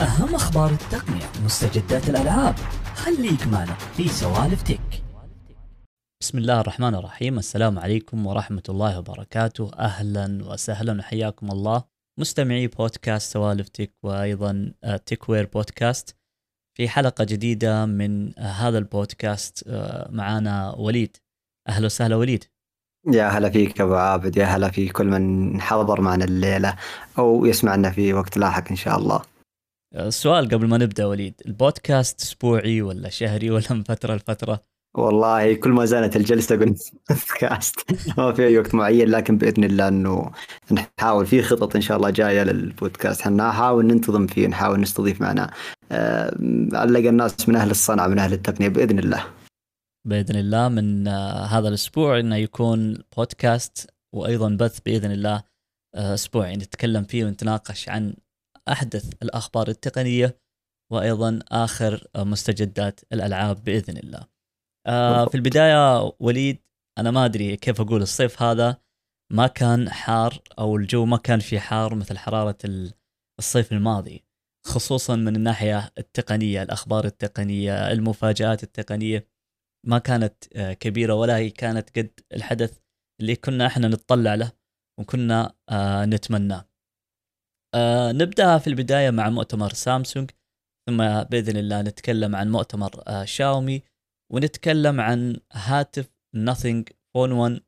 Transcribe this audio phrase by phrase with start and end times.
[0.00, 2.54] أهم أخبار التقنية ومستجدات الألعاب.
[2.94, 5.02] خليك معنا في سوالف تك.
[6.22, 7.38] بسم الله الرحمن الرحيم.
[7.38, 9.70] السلام عليكم ورحمة الله وبركاته.
[9.78, 11.84] أهلا وسهلا وحياكم الله.
[12.20, 16.16] مستمعي بودكاست سوالف تك وأيضا آه، تك وير بودكاست.
[16.76, 21.16] في حلقة جديدة من آه، هذا البودكاست آه، معانا وليد.
[21.68, 22.44] أهلا وسهلا وليد.
[23.12, 26.76] يا هلا فيك أبو عابد يا هلا في كل من حضر معنا الليلة
[27.18, 29.35] أو يسمعنا في وقت لاحق إن شاء الله.
[29.96, 34.60] السؤال قبل ما نبدأ وليد البودكاست أسبوعي ولا شهري ولا من فترة لفترة؟
[34.96, 36.74] والله كل ما زالت الجلسة أقول
[37.10, 37.74] بودكاست
[38.18, 40.30] ما في وقت معين لكن بإذن الله إنه
[40.72, 45.50] نحاول في خطط إن شاء الله جاية للبودكاست إحنا نحاول ننتظم فيه نحاول نستضيف معنا
[45.92, 46.36] أه
[46.72, 49.24] علق الناس من أهل الصنعه من أهل التقنية بإذن الله.
[50.06, 55.42] بإذن الله من آه، هذا الأسبوع إنه يكون بودكاست وأيضا بث بإذن الله
[55.94, 58.14] آه، اسبوعي نتكلم فيه ونتناقش عن
[58.68, 60.38] أحدث الأخبار التقنية
[60.92, 64.36] وأيضا آخر آه، مستجدات الألعاب بإذن الله.
[65.28, 66.62] في البداية وليد
[66.98, 68.76] أنا ما أدري كيف أقول الصيف هذا
[69.32, 72.58] ما كان حار أو الجو ما كان في حار مثل حرارة
[73.38, 74.24] الصيف الماضي
[74.66, 79.28] خصوصا من الناحية التقنية الأخبار التقنية المفاجآت التقنية
[79.86, 82.78] ما كانت آه، كبيرة ولا هي كانت قد الحدث
[83.20, 84.52] اللي كنا إحنا نتطلع له
[85.00, 86.68] وكنا آه، نتمناه.
[87.76, 90.30] آه، نبدأ في البداية مع مؤتمر سامسونج
[90.88, 92.90] ثم بإذن الله نتكلم عن مؤتمر
[93.24, 93.82] شاومي
[94.32, 97.60] ونتكلم عن هاتف نثينج فون 1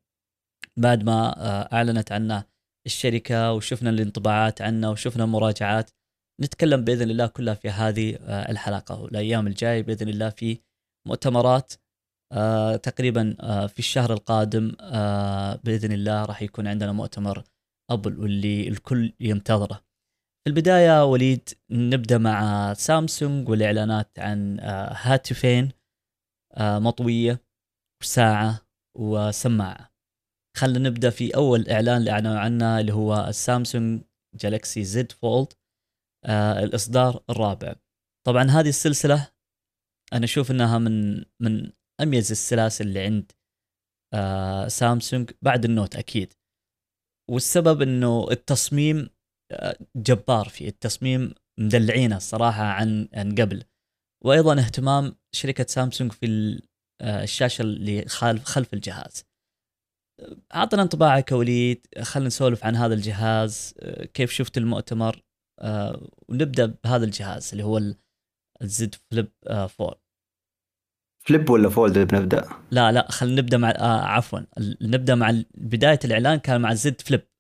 [0.77, 1.35] بعد ما
[1.73, 2.45] أعلنت عنه
[2.87, 5.91] الشركة وشفنا الانطباعات عنه وشفنا المراجعات
[6.41, 8.19] نتكلم بإذن الله كلها في هذه
[8.51, 10.59] الحلقة والايام الجاية بإذن الله في
[11.09, 11.73] مؤتمرات
[12.33, 17.45] آه تقريبا آه في الشهر القادم آه بإذن الله راح يكون عندنا مؤتمر
[17.91, 19.88] أبل واللي الكل ينتظره.
[20.49, 25.73] في البداية وليد نبدأ مع سامسونج والإعلانات عن آه هاتفين
[26.53, 27.43] آه مطوية
[28.03, 28.61] وساعة
[28.99, 29.93] وسماعة.
[30.57, 34.03] خلينا نبدأ في أول إعلان اللي أعلنوا عنه اللي هو السامسونج
[34.35, 35.53] جالكسي زد فولد
[36.25, 37.75] آه الإصدار الرابع.
[38.27, 39.31] طبعا هذه السلسلة
[40.13, 43.33] أنا أشوف إنها من من أميز السلاسل اللي عند
[44.71, 46.33] سامسونج بعد النوت أكيد
[47.31, 49.18] والسبب إنه التصميم
[49.97, 53.65] جبار فيه التصميم مدلعينه الصراحة عن عن قبل.
[54.25, 56.59] وأيضا اهتمام شركة سامسونج في
[57.01, 59.25] آه الشاشة اللي خلف خلف الجهاز.
[60.55, 65.23] أعطنا انطباعك وليد خلينا نسولف عن هذا الجهاز آه، كيف شفت المؤتمر
[65.61, 67.81] آه، ونبدأ بهذا الجهاز اللي هو
[68.63, 70.01] ال Z Flip 4
[71.27, 74.41] Flip ولا Fold بنبدأ؟ لا لا خلينا نبدأ مع آه عفوا
[74.81, 77.21] نبدأ مع بداية الإعلان كان مع Z Flip.
[77.21, 77.38] 4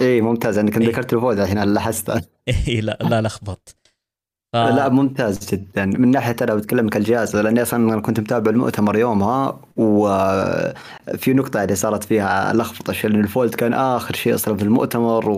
[0.00, 2.10] اي ممتاز انك إيه؟ ذكرت ال Fold الحين لاحظت
[2.68, 3.76] اي لا لا لخبطت
[4.52, 4.56] ف...
[4.56, 5.86] لا ممتاز جدا.
[5.86, 12.04] من ناحية أنا بتكلم كالجهاز لأني أصلا كنت متابع المؤتمر يومها وفي نقطة يعني صارت
[12.04, 15.28] فيها لخبطة لأن ال Fold كان آخر شيء أصلا في المؤتمر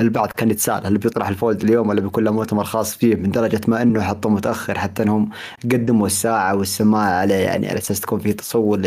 [0.00, 3.30] والبعض كان يتساءل هل بيطرح ال Fold اليوم ولا بيكون له مؤتمر خاص فيه من
[3.30, 5.30] درجه ما إنه حطوه متأخر حتى إنهم
[5.64, 8.80] قدموا الساعة والسماعة عليه يعني على أساس تكون في تصور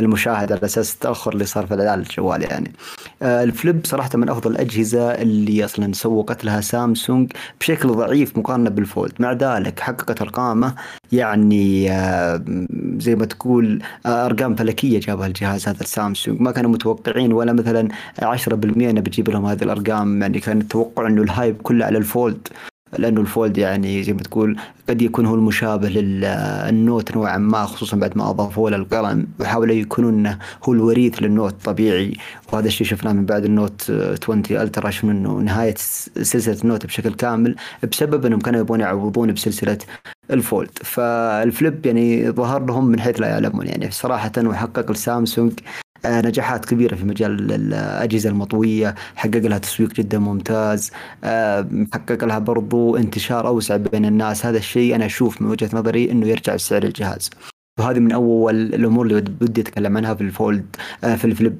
[0.00, 2.72] للمشاهد على أساس التأخر اللي صار في الاعلان الجوال يعني.
[3.22, 8.70] آه، ال Flip صراحة من أفضل الأجهزة اللي أصلا سوقت لها سامسونج بشكل ضعيف مقارنة
[8.70, 9.03] بال Fold.
[9.04, 10.74] Fold مع ذلك حققت أرقامه
[11.12, 12.44] يعني آه،
[12.98, 16.40] زي ما تقول آه، أرقام فلكية جابها الجهاز هذا السامسونج.
[16.40, 17.88] ما كانوا متوقعين ولا مثلا
[18.22, 20.22] 10% انه بتجيب لهم هذه الأرقام.
[20.22, 22.48] يعني كان التوقع إنه ال hype كله على ال Fold.
[22.98, 24.56] لأنه ال Fold يعني زي ما تقول
[24.88, 29.26] قد يكون هو المشابه لل Note نوعا ما خصوصا بعد ما اضافوا له القلم.
[29.40, 30.26] وحاولوا يكونون
[30.64, 32.16] هو الوريث لل Note طبيعي.
[32.52, 33.90] وهذا الشيء شفناه من بعد ال Note
[34.22, 35.74] 20 Ultra شفنا إنه نهاية
[36.22, 37.56] سلسلة ال Note بشكل كامل
[37.92, 39.78] بسبب إنهم كانوا يبغون يعوضون بسلسلة
[40.30, 40.70] ال Fold.
[40.82, 43.66] فال Flip يعني ظهر لهم من حيث لا يعلمون.
[43.66, 50.18] يعني صراحة وحقق السامسونج آه، نجاحات كبيرة في مجال الأجهزة المطوية حقق لها تسويق جدا
[50.18, 50.90] ممتاز
[51.24, 54.46] آه، حقق لها برضو انتشار أوسع بين الناس.
[54.46, 57.30] هذا الشيء أنا أشوف من وجهة نظري أنه يرجع بسعر الجهاز.
[57.80, 61.58] وهذه من أول الأمور اللي بدي أتكلم عنها في الفولد آه، في الفليب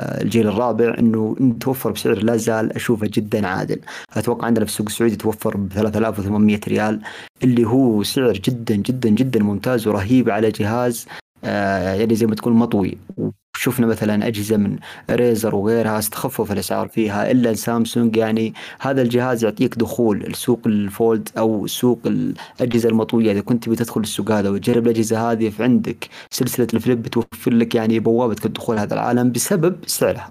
[0.00, 3.80] الجيل الرابع إنه توفر بسعر لا زال أشوفه جدا عادل.
[4.16, 7.00] أتوقع عندنا في السوق السعودي توفر ب 3800 ريال
[7.42, 11.06] اللي هو سعر جدا جدا جدا ممتاز ورهيب على جهاز
[11.42, 12.98] يعني زي ما تقول مطوي.
[13.58, 14.78] شفنا مثلا أجهزة من
[15.10, 21.28] Razr وغيرها استخفف الأسعار فيها إلا سامسونج يعني هذا الجهاز يعطيك دخول السوق ال Fold
[21.38, 23.32] أو سوق الأجهزة المطوية.
[23.32, 28.00] إذا كنت بتدخل السوق هذا وتجرب الأجهزة هذه فعندك سلسلة ال Flip بتوفر لك يعني
[28.00, 30.30] بوابة الدخول هذا العالم بسبب سعرها.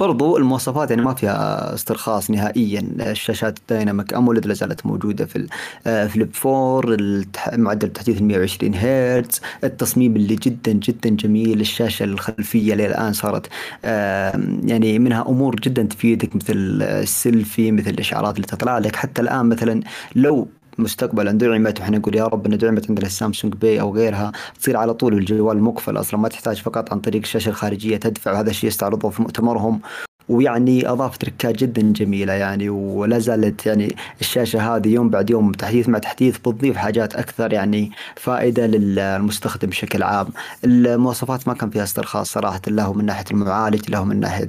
[0.00, 2.80] برضو المواصفات يعني ما فيها استرخاص نهائيا.
[3.00, 5.46] الشاشات ال Dynamic AMOLED لا زالت موجودة في
[5.86, 9.40] ال Flip 4 التح- معدل التحديث 120 هرتز.
[9.64, 11.60] التصميم اللي جدا جدا جميل.
[11.60, 13.46] الشاشة الخلفية للان صارت
[13.84, 18.96] آم، يعني منها أمور جدا تفيدك مثل السيلفي مثل الإشعارات اللي تطلع لك.
[18.96, 19.80] حتى الآن مثلا
[20.16, 24.32] لو مستقبلا دعمت وإحنا نقول يا رب انها دعمت عندنا ال Samsung Pay أو غيرها
[24.60, 28.50] تصير على طول الجوال مقفل أصلا ما تحتاج فقط عن طريق الشاشة الخارجية تدفع وهذا
[28.50, 29.80] الشيء استعرضوه في مؤتمرهم.
[30.28, 35.88] ويعني اضاف تركات جدا جميلة يعني ولا زالت يعني الشاشة هذه يوم بعد يوم تحديث
[35.88, 40.26] مع تحديث بتضيف حاجات أكثر يعني فائدة للمستخدم بشكل عام.
[40.64, 44.48] المواصفات ما كان فيها استرخاص صراحة له من ناحية المعالج له من ناحية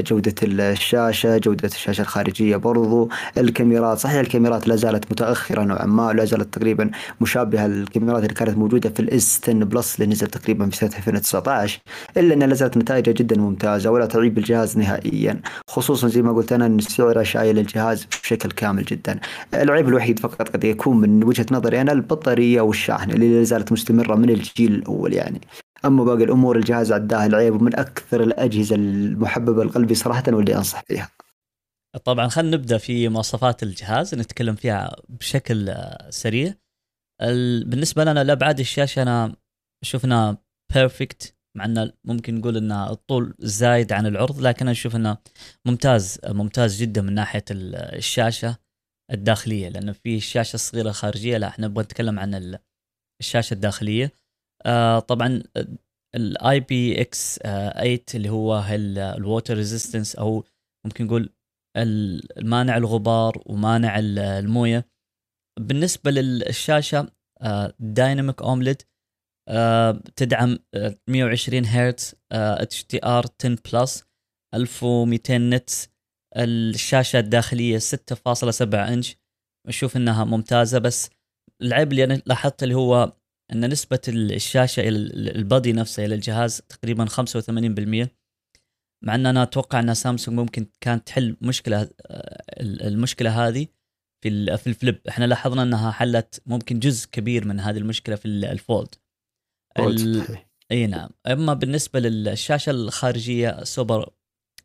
[0.00, 3.08] جودة الشاشة، جودة الشاشة الخارجية برضو،
[3.38, 6.90] الكاميرات صحيح الكاميرات لا زالت متأخرة نوعا ما لا زالت تقريبا
[7.20, 10.90] مشابهة للكاميرات اللي كانت موجودة في ال S 10 Plus اللي نزل تقريبا في سنة
[10.98, 11.80] 2019
[12.16, 16.52] إلا إنها لا زالت نتائجها جدا ممتازة ولا تعيب الجهاز نهائيا خصوصا زي ما قلت
[16.52, 19.20] أنا إن سعره شايل الجهاز بشكل كامل جدا.
[19.54, 24.14] العيب الوحيد فقط قد يكون من وجهة نظري أنا البطارية والشاحن اللي لا زالت مستمرة
[24.14, 25.40] من الجيل الأول يعني.
[25.84, 31.10] أما باقي الأمور الجهاز عداه العيب ومن أكثر الأجهزة المحببة لقلبي صراحة واللي أنصح فيها.
[32.04, 35.74] طبعا خلينا نبدأ في مواصفات الجهاز نتكلم فيها بشكل
[36.10, 36.54] سريع.
[37.22, 39.36] ال- بالنسبة لنا لأبعاد الشاشة أنا
[39.84, 40.36] شفنا
[40.74, 45.16] بيرفكت مع ان ممكن نقول ان الطول زايد عن العرض لكن أنا أشوف إنه
[45.66, 48.56] ممتاز ممتاز جدا من ناحية ال- الشاشة
[49.12, 52.58] الداخلية لأن في الشاشه الصغيره الخارجيه لا إحنا نبغى نتكلم عن ال-
[53.20, 54.12] الشاشة الداخلية.
[54.66, 55.42] آه طبعا
[56.14, 60.44] ال IPX 8 اللي هو ال water resistance أو
[60.86, 61.30] ممكن نقول
[61.76, 64.86] ال- المانع الغبار ومانع ال- الموية.
[65.60, 67.12] بالنسبة للشاشة
[67.80, 68.82] Dynamic AMOLED
[70.16, 74.04] تدعم آه، 120 هرتز HDR 10 Plus
[74.54, 75.88] 1200 nits.
[76.36, 79.16] الشاشة الداخلية 6.7 إنش.
[79.68, 81.10] أشوف إنها ممتازة بس
[81.62, 83.12] العيب اللي أنا لاحظته اللي هو
[83.52, 88.08] إن نسبة الشاشة إلى ال- ال body نفسه إلى الجهاز تقريبا 85%
[89.04, 93.66] مع إن أنا أتوقع إن سامسونج ممكن كانت تحل مشكلة آه، المشكلة هذه
[94.24, 95.00] في في ال Flip.
[95.08, 98.94] إحنا لاحظنا إنها حلت ممكن جزء كبير من هذه المشكلة في ال- ال Fold.
[99.78, 100.46] ال- صحيح.
[100.72, 101.10] إي نعم.
[101.26, 104.10] أما بالنسبة للشاشة الخارجية سوبر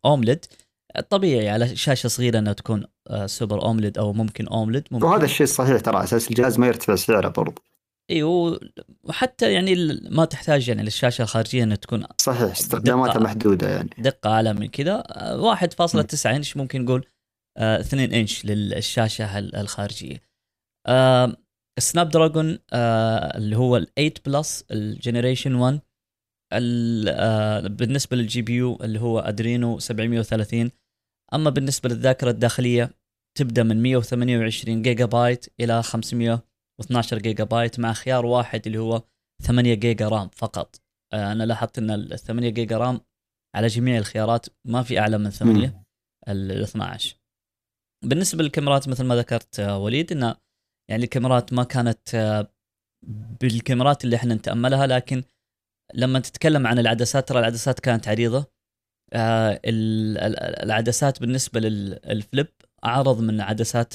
[0.06, 0.46] AMOLED
[1.10, 5.06] طبيعي على شاشة صغيرة إنها تكون آه، Super AMOLED أو ممكن AMOLED ممكن.
[5.06, 7.62] وهذا الشيء الصحيح ترى أساس الجهاز ما يرتفع سعره برضو.
[8.12, 8.60] أيوه
[9.04, 13.24] وحتى يعني ال- ما تحتاج يعني للشاشة الخارجية إنها تكون صحيح استخداماتها دقة.
[13.24, 13.90] محدودة يعني.
[13.98, 15.04] دقة اعلى من كذا.
[15.08, 17.06] آه، 1.9 إنش ممكن نقول
[17.58, 20.22] آه، 2 إنش للشاشة ال- الخارجية.
[20.88, 21.36] آه،
[21.80, 25.80] Snapdragon آه، اللي هو ال 8 Plus ال Generation 1
[26.54, 30.72] ال- آه، بالنسبة لل GPU اللي هو Adreno 730
[31.34, 32.90] أما بالنسبة للذاكرة الداخلية
[33.38, 39.04] تبدأ من 128 جيجا بايت إلى 512 جيجا بايت مع خيار واحد اللي هو
[39.44, 40.76] 8 جيجا RAM فقط.
[41.14, 43.02] آه، أنا لاحظت إن ال 8 جيجا RAM
[43.56, 45.84] على جميع الخيارات ما في أعلى من 8 مم.
[46.28, 47.16] ال 12
[48.06, 50.36] بالنسبة للكاميرات مثل ما ذكرت آه، وليد إن
[50.90, 52.48] يعني الكاميرات ما كانت آه،
[53.42, 55.24] بالكاميرات اللي إحنا نتأملها لكن
[55.94, 58.46] لما تتكلم عن العدسات ترى العدسات كانت عريضة.
[59.14, 62.48] آه، ال- ال- العدسات بالنسبة لل Flip
[62.86, 63.94] أعرض من عدسات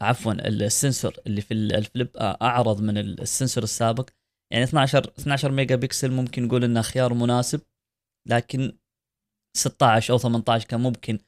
[0.00, 4.10] عفوا ال sensor اللي في ال- ال Flip آه، أعرض من ال- ال sensor السابق.
[4.52, 7.60] يعني 12 12 ميجا بكسل ممكن نقول إنه خيار مناسب
[8.28, 8.78] لكن
[9.56, 11.18] 16 أو 18 كان ممكن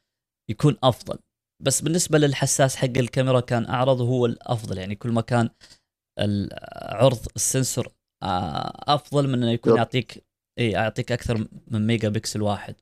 [0.51, 1.19] يكون أفضل.
[1.65, 5.51] بس بالنسبة للحساس حق الكاميرا كان اعرض هو الأفضل يعني كل ما كان
[6.83, 7.89] عرض ال sensor
[8.23, 9.77] آه، أفضل من إنه يكون.
[9.77, 10.25] يعطيك
[10.59, 12.75] إي يعطيك أكثر من ميجا بكسل واحد.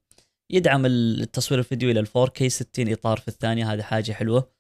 [0.52, 4.52] يدعم التصوير الفيديو إلى 4K 60 إطار في الثانية هذه حاجة حلوة.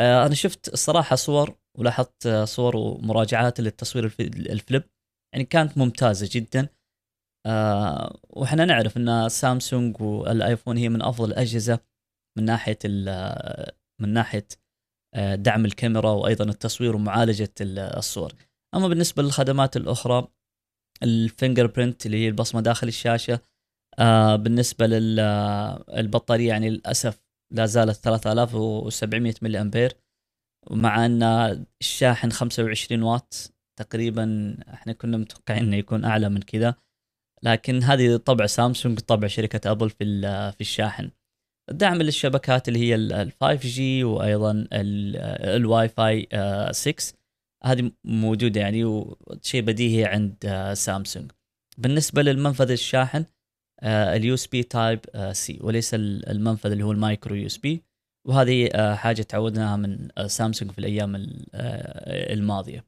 [0.00, 4.82] آه، أنا شفت الصراحه صور ولاحظت صور ومراجعات للتصوير الف- ال Flip
[5.34, 6.68] يعني كانت ممتازة جدا.
[7.46, 11.89] آه، وإحنا نعرف إن سامسونج والآيفون هي من أفضل الأجهزة.
[12.38, 12.78] من ناحية
[14.00, 14.46] من ناحية
[15.14, 18.32] آه، دعم الكاميرا وأيضا التصوير ومعالجة ال- الصور.
[18.74, 20.28] أما بالنسبة للخدمات الأخرى
[21.02, 23.40] ال fingerprint اللي هي البصمة داخل الشاشة
[23.98, 27.20] آه، بالنسبة للبطاريه يعني للأسف
[27.54, 29.96] لا زالت 3700 ملي امبير
[30.70, 31.22] ومع أن
[31.80, 36.74] الشاحن 25 واط تقريبا إحنا كنا متوقعين إنه يكون أعلى من كذا
[37.42, 40.04] لكن هذه طبع سامسونج طبع شركة أبل في
[40.52, 41.10] في الشاحن.
[41.70, 45.16] دعم للشبكات اللي هي ال 5G وأيضا ال-
[45.56, 47.14] الواي فاي آه، 6
[47.64, 51.30] هذه موجودة يعني وشيء بديهي عند آه، سامسونج
[51.78, 53.24] بالنسبة للمنفذ الشاحن
[53.82, 57.82] ال USB Type-C وليس ال- المنفذ اللي هو ال Micro USB
[58.28, 62.84] وهذه آه، حاجة تعودناها من آه، سامسونج في الأيام ال- آه، الماضية.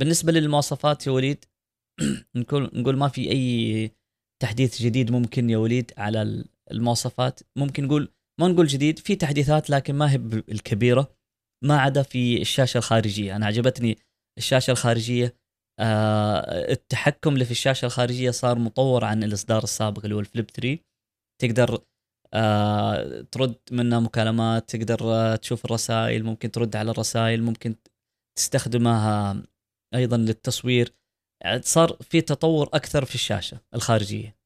[0.00, 1.44] بالنسبة للمواصفات يا وليد
[2.36, 3.90] نقول ما في أي
[4.42, 7.40] تحديث جديد ممكن يا وليد على المواصفات.
[7.56, 10.16] ممكن نقول ما نقول جديد في تحديثات لكن ما هي
[10.48, 11.16] الكبيرة.
[11.64, 13.36] ما عدا في الشاشة الخارجية.
[13.36, 13.98] أنا عجبتني
[14.38, 15.36] الشاشة الخارجية
[15.80, 20.78] آه التحكم اللي في الشاشة الخارجية صار مطور عن الإصدار السابق اللي هو الفليب 3
[21.42, 21.78] تقدر
[22.34, 27.74] آه ترد منها مكالمات تقدر آه تشوف الرسائل ممكن ترد على الرسائل ممكن
[28.38, 29.42] تستخدمها
[29.94, 30.94] أيضا للتصوير.
[31.60, 34.39] صار في تطور أكثر في الشاشة الخارجية.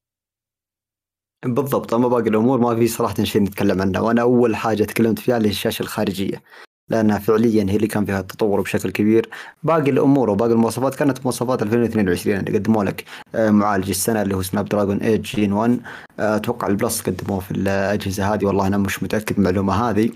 [1.45, 5.37] بالضبط أما باقي الأمور ما في صراحة شيء نتكلم عنه وأنا أول حاجة تكلمت فيها
[5.37, 6.43] اللي هي الشاشة الخارجية
[6.89, 9.29] لأنها فعليا هي اللي كان فيها التطور بشكل كبير.
[9.63, 13.03] باقي الأمور وباقي المواصفات كانت مواصفات 2022 اللي قدموا لك
[13.35, 15.79] آه، معالج السنة اللي هو Snapdragon 8 Gen 1
[16.19, 20.09] آه، أتوقع ال Plus قدموه في الأجهزة هذه والله أنا مش متأكد من المعلومة هذه.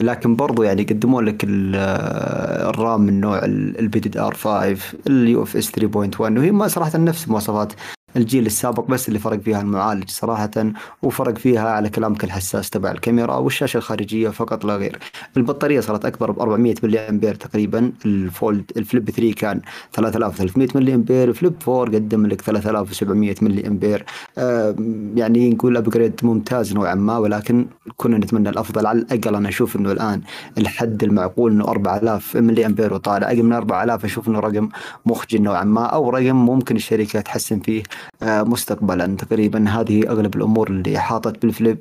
[0.00, 4.76] لكن برضو يعني قدموا لك آه، الرام من نوع LPDDR 5
[5.06, 7.72] ال UFS 3.1 وهي ما صراحة نفس مواصفات
[8.16, 10.50] الجيل السابق بس اللي فرق فيها المعالج صراحة
[11.02, 14.98] وفرق فيها على كلامك الحساس تبع الكاميرا والشاشة الخارجية فقط لا غير.
[15.36, 17.92] البطارية صارت أكبر ب 400 ملي أمبير تقريبا.
[18.06, 19.60] ال Fold ال Flip 3 كان
[19.92, 21.28] 3300 ملي أمبير.
[21.28, 24.04] ال Flip 4 قدم لك 3700 ملي أمبير.
[25.16, 27.66] يعني نقول أبجريد ممتاز نوعا ما ولكن
[27.96, 28.86] كنا نتمنى الأفضل.
[28.86, 30.20] على الأقل أنا أشوف أنه الآن
[30.58, 33.26] الحد المعقول أنه 4000 ملي أمبير وطالع.
[33.26, 34.68] أقل من 4000 أشوف أنه رقم
[35.06, 37.82] مخجل نوعا ما أو رقم ممكن الشركة تحسن فيه
[38.22, 39.16] مستقبلا.
[39.16, 41.78] تقريبا هذه أغلب الأمور اللي حاطت بالفليب.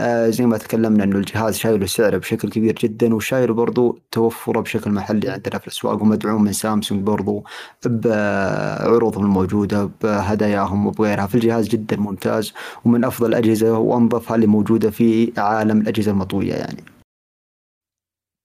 [0.00, 4.90] آه، زي ما تكلمنا إنه الجهاز شايله سعره بشكل كبير جدا وشايله برضو توفره بشكل
[4.90, 5.30] محلي.
[5.30, 7.44] عندنا في الأسواق ومدعوم من سامسونج برضو
[7.86, 11.26] بعروضهم الموجودة بهداياهم وبغيرها.
[11.26, 12.52] فالجهاز جدا ممتاز
[12.84, 16.84] ومن أفضل الأجهزة وأنظفها اللي موجودة في عالم الأجهزة المطوية يعني.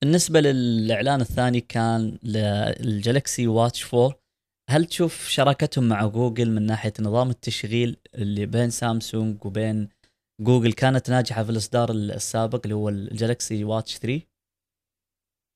[0.03, 4.26] بالنسبة للإعلان الثاني كان لل Galaxy Watch 4
[4.69, 9.89] هل تشوف شراكتهم مع جوجل من ناحية نظام التشغيل اللي بين سامسونج وبين
[10.41, 14.21] جوجل كانت ناجحة في الإصدار السابق اللي هو ال Galaxy Watch 3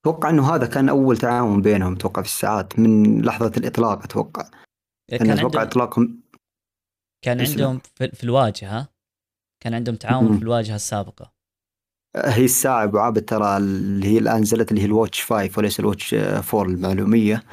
[0.06, 4.50] أتوقع إنه هذا كان أول تعاون بينهم أتوقع في الساعات من لحظة الإطلاق أتوقع.
[5.12, 6.22] كان أنا أتوقع عندهم إطلاقهم
[7.26, 7.42] كان.
[7.42, 8.88] عندهم في, الواجهة
[9.64, 10.38] كان عندهم تعاون.
[10.38, 11.34] في الواجهة السابقة.
[12.16, 15.80] هي الساعة أبو عابد ترى اللي هي الآن نزلت اللي هي ال Watch 5 وليس
[15.80, 17.44] ال Watch 4 للمعلومية.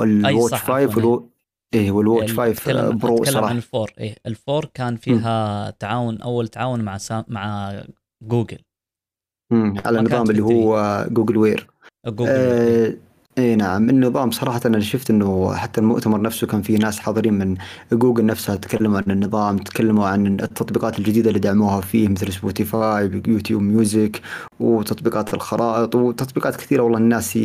[0.00, 1.30] وال Watch صح، 5 عفواً، والو...
[1.74, 1.90] إيه.
[1.90, 4.16] وال Watch ال- 5 أتكلم, Pro أتكلم عن ال four إيه.
[4.26, 7.72] ال four كان فيها تعاون أول تعاون مع سام مع
[8.22, 8.58] جوجل
[9.52, 9.74] مم.
[9.86, 11.66] على النظام اللي هو Google Wear
[12.06, 12.88] جوجل إيه.
[12.88, 12.96] آه
[13.38, 17.56] اي نعم النظام صراحة أنا شفت إنه حتى المؤتمر نفسه كان فيه ناس حاضرين من
[17.92, 23.62] جوجل نفسها تكلموا عن النظام تكلموا عن التطبيقات الجديدة اللي دعموها فيه مثل Spotify YouTube
[23.62, 24.20] Music
[24.60, 27.38] وتطبيقات الخرائط وتطبيقات كثيرة والله الناس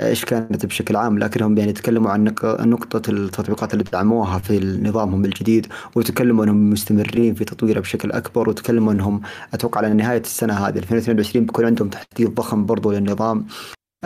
[0.00, 5.24] إيش كانت بشكل عام لكنهم يعني تكلموا عن نق- نقطة التطبيقات اللي دعموها في نظامهم
[5.24, 9.20] الجديد وتكلموا إنهم مستمرين في تطويره بشكل أكبر وتكلموا إنهم
[9.54, 13.46] أتوقع على نهاية السنة هذه 2022 بيكون عندهم تحديث ضخم برضو للنظام.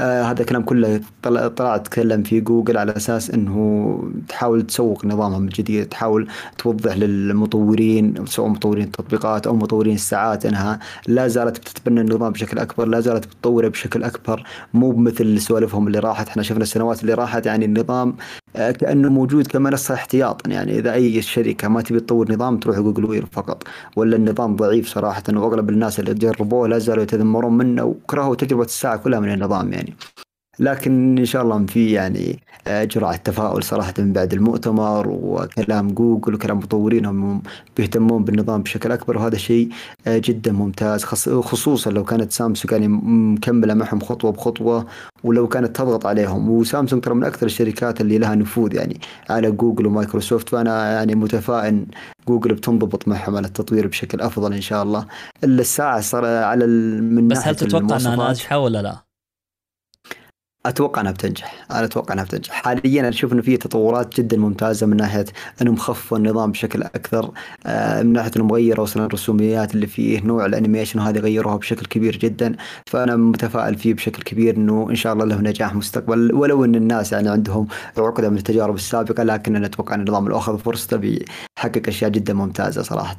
[0.01, 5.45] آه هذا الكلام كله طلع طلع اتكلم في جوجل على أساس إنه تحاول تسوق نظامهم
[5.45, 6.29] الجديد تحاول
[6.59, 10.79] توضح للمطورين سواء مطورين التطبيقات أو مطورين الساعات إنها
[11.09, 14.43] لا زالت بتتبنى النظام بشكل أكبر لا زالت بتطوره بشكل أكبر.
[14.75, 18.17] مو بمثل سوالفهم اللي راحت إحنا شفنا السنوات اللي راحت يعني النظام
[18.57, 23.05] آه كأنه موجود كمنصه احتياطا يعني إذا أي شركة ما تبي تطور نظام تروح Google
[23.05, 23.63] Wear فقط.
[23.97, 28.97] ولا النظام ضعيف صراحة وأغلب الناس اللي جربوه لا زالوا يتذمرون منه وكرهوا تجربة الساعة
[28.97, 29.90] كلها من النظام يعني.
[30.59, 36.57] لكن إن شاء الله في يعني جرعة تفاؤل صراحة من بعد المؤتمر وكلام جوجل وكلام
[36.59, 37.43] مطورين هم
[37.77, 39.69] بيهتمون بالنظام بشكل أكبر وهذا شيء
[40.09, 42.89] جدا ممتاز خص- خصوصا لو كانت سامسونج يعني
[43.35, 44.87] مكملة معهم خطوة بخطوة
[45.25, 46.49] ولو كانت تضغط عليهم.
[46.51, 51.87] وسامسونج ترى من أكثر الشركات اللي لها نفوذ يعني على جوجل ومايكروسوفت فأنا يعني متفائل
[52.29, 55.07] جوجل بتنضبط معهم على التطوير بشكل أفضل إن شاء الله.
[55.45, 58.97] إلا الساعة صار على ال- من بس هل تتوقع إنها ناجحة ولا لا؟
[60.67, 61.67] أتوقع إنها بتنجح.
[61.71, 62.53] أنا أتوقع إنها بتنجح.
[62.53, 65.25] حاليا أشوف إنه في تطورات جدا ممتازة من ناحية
[65.63, 67.31] إنهم خفوا النظام بشكل أكثر
[67.67, 71.87] آه، من ناحية إنهم غيروا أصلا الرسوميات اللي فيه نوع ال animation وهذه غيروها بشكل
[71.87, 72.57] كبير جدا.
[72.87, 76.35] فأنا متفائل فيه بشكل كبير إنه إن شاء الله له نجاح مستقبل.
[76.35, 77.67] ولو إن الناس يعني عندهم
[77.99, 82.83] عقدة من التجارب السابقة لكن أنا أتوقع إن النظام اخذ فرصته بيحقق أشياء جدا ممتازة
[82.83, 83.17] صراحة.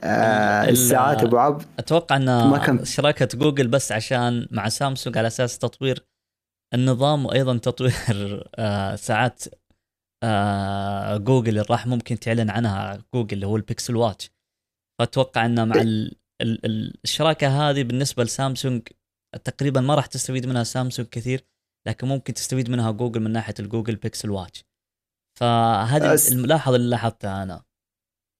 [0.00, 5.18] آه ال- الساعات أبو عبد؟ أتوقع ما ان كان- شراكة جوجل بس عشان مع سامسونج
[5.18, 6.04] على أساس تطوير
[6.74, 9.44] النظام وأيضا تطوير آه، ساعات
[10.24, 14.30] آه، جوجل اللي راح ممكن تعلن عنها جوجل اللي هو ال Pixel Watch.
[14.98, 18.82] فأتوقع إنه مع ال ال ال الشراكة هذه بالنسبة لسامسونج
[19.44, 21.44] تقريبا ما راح تستفيد منها سامسونج كثير
[21.88, 24.64] لكن ممكن تستفيد منها جوجل من ناحية ال Google Pixel Watch.
[25.40, 27.62] فهذه أس- الملاحظة اللي لاحظتها أنا.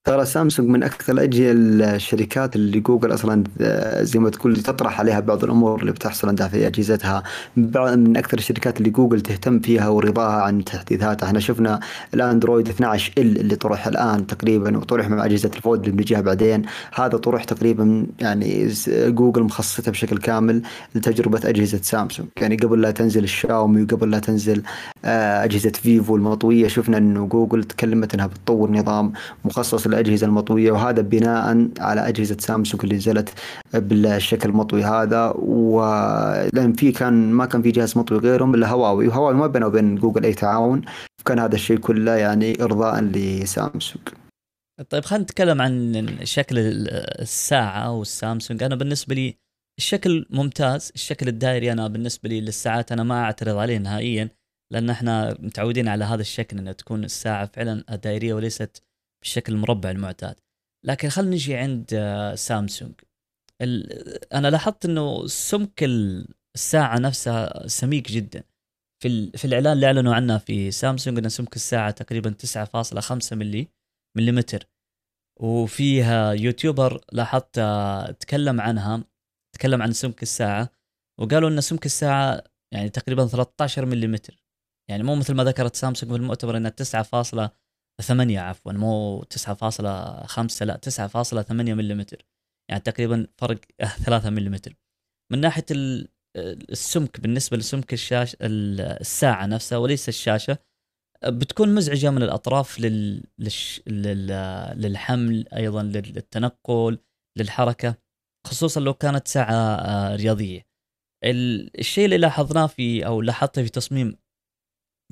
[0.05, 1.53] ترى سامسونج من أكثر الأجهزة
[1.95, 6.49] الشركات اللي جوجل أصلا آه، زي ما تقول تطرح عليها بعض الأمور اللي بتحصل عندها
[6.49, 7.23] في أجهزتها.
[7.57, 11.27] من أكثر الشركات اللي جوجل تهتم فيها ورضاها عن تحديثاتها.
[11.27, 11.81] إحنا شفنا
[12.15, 16.63] الأندرويد 12L اللي طرح الآن تقريبا وطرح مع أجهزة ال Fold اللي بنجيها بعدين.
[16.95, 20.63] هذا طرح تقريبا يعني جوجل مخصصته بشكل كامل
[20.95, 22.29] لتجربة أجهزة سامسونج.
[22.41, 24.63] يعني قبل لا تنزل الشاومي وقبل لا تنزل
[25.05, 29.13] آه، أجهزة فيفو المطوية شفنا إنه جوجل تكلمت إنها بتطور نظام
[29.45, 33.29] مخصص للاجهزه المطوية وهذا بناء على أجهزة سامسونج اللي نزلت
[33.75, 35.35] بالشكل المطوي هذا.
[35.39, 39.09] ولان في كان ما كان في جهاز مطوي غيرهم إلا هواوي.
[39.09, 40.83] وهواوي ما بينه وبين جوجل أي تعاون.
[41.25, 44.09] كان هذا الشيء كله يعني ارضاء لسامسونج.
[44.91, 46.89] طيب خلينا نتكلم عن شكل ال-
[47.21, 48.63] الساعة والسامسونج.
[48.63, 49.35] أنا بالنسبة لي
[49.79, 54.29] الشكل ممتاز الشكل الدائري أنا بالنسبة لي للساعات أنا ما أعترض عليه نهائيا
[54.73, 58.83] لأن إحنا متعودين على هذا الشكل ان تكون الساعة فعلا دائرية وليست
[59.25, 60.37] بالشكل المربع المعتاد.
[60.85, 62.93] لكن خلينا نجي عند آه، سامسونج.
[64.35, 68.43] أنا لاحظت إنه سمك ال- الساعة نفسها سميك جدا.
[69.03, 73.69] في في الإعلان اللي أعلنوا عنه في سامسونج إن سمك الساعة تقريبا 9.5 ملي
[74.17, 74.67] مليمتر.
[75.41, 79.05] وفيها يوتيوبر لاحظت آه، تكلم عنها
[79.57, 80.71] تكلم عن سمك الساعة
[81.21, 84.17] وقالوا إن سمك الساعة يعني تقريبا 13 ملم
[84.91, 86.71] يعني مو مثل ما ذكرت سامسونج في المؤتمر إنها
[88.03, 89.81] 9.8 عفوا مو 9.5
[90.63, 92.07] لا 9.8 ملم
[92.71, 93.61] يعني تقريبا فرق
[94.05, 94.59] 3 ملم
[95.33, 96.09] من ناحية ال-
[96.71, 100.59] السمك بالنسبة لسمك الشاشه الساعة نفسها وليس الشاشة
[101.25, 103.25] بتكون مزعجة من الأطراف لل...
[104.77, 106.99] للحمل أيضا للتنقل
[107.39, 107.95] للحركة
[108.47, 110.67] خصوصا لو كانت ساعة آه، رياضية.
[111.25, 114.17] ال- الشيء اللي لاحظناه في أو لاحظته في تصميم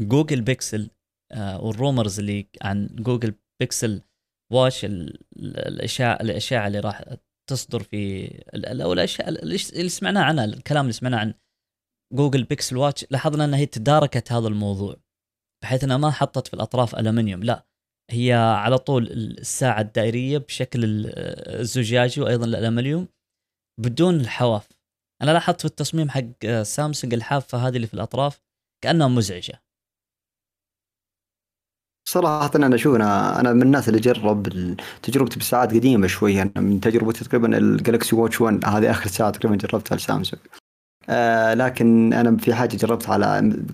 [0.00, 0.90] Google Pixel
[1.36, 4.02] وال rumors اللي عن جوجل بيكسل
[4.84, 7.04] ال- الاشاعه الاشاعه اللي راح
[7.50, 11.34] تصدر في أو الأشياء اللي سمعناه عنها الكلام اللي سمعناه عن
[12.14, 14.96] Google Pixel Watch لاحظنا إنها هي تداركت هذا الموضوع
[15.64, 17.66] بحيث إنها ما حطت في الأطراف ألمنيوم لا
[18.10, 21.18] هي على طول الساعة الدائرية بشكل ال-
[21.60, 23.08] الزجاجي وأيضا الألمنيوم
[23.80, 24.68] بدون الحواف.
[25.22, 28.40] أنا لاحظت في التصميم حق آه، سامسونج الحافة هذه اللي في الأطراف
[28.84, 29.62] كأنها مزعجة.
[32.12, 34.48] صراحة أنا أشوف أنا أنا من الناس اللي جرب
[35.02, 39.56] تجربتي بالساعات قديمة شوية أنا من تجربتي تقريبا الجالكسي واتش 1 هذه آخر ساعة تقريبا
[39.56, 40.42] جربتها لسامسونج
[41.08, 43.26] آه لكن أنا في حاجة جربتها على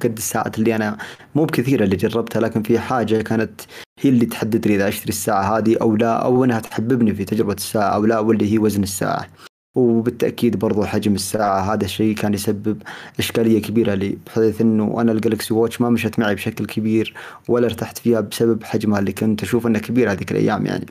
[0.03, 0.99] قد الساعات اللي أنا
[1.35, 3.61] مو بكثيرة اللي جربتها لكن في حاجة كانت
[4.01, 7.53] هي اللي تحدد لي إذا أشتري الساعة هذه أو لا أو إنها تحببني في تجربة
[7.53, 9.27] الساعة أو لا واللي هي وزن الساعة.
[9.75, 12.83] وبالتأكيد برضو حجم الساعة هذا الشيء كان يسبب
[13.19, 17.15] إشكالية كبيرة لي بحيث إنه أنا ال Galaxy Watch ما مشت معي بشكل كبير
[17.49, 20.87] ولا ارتحت فيها بسبب حجمها اللي كنت أشوف إنه كبير هذيك الأيام يعني.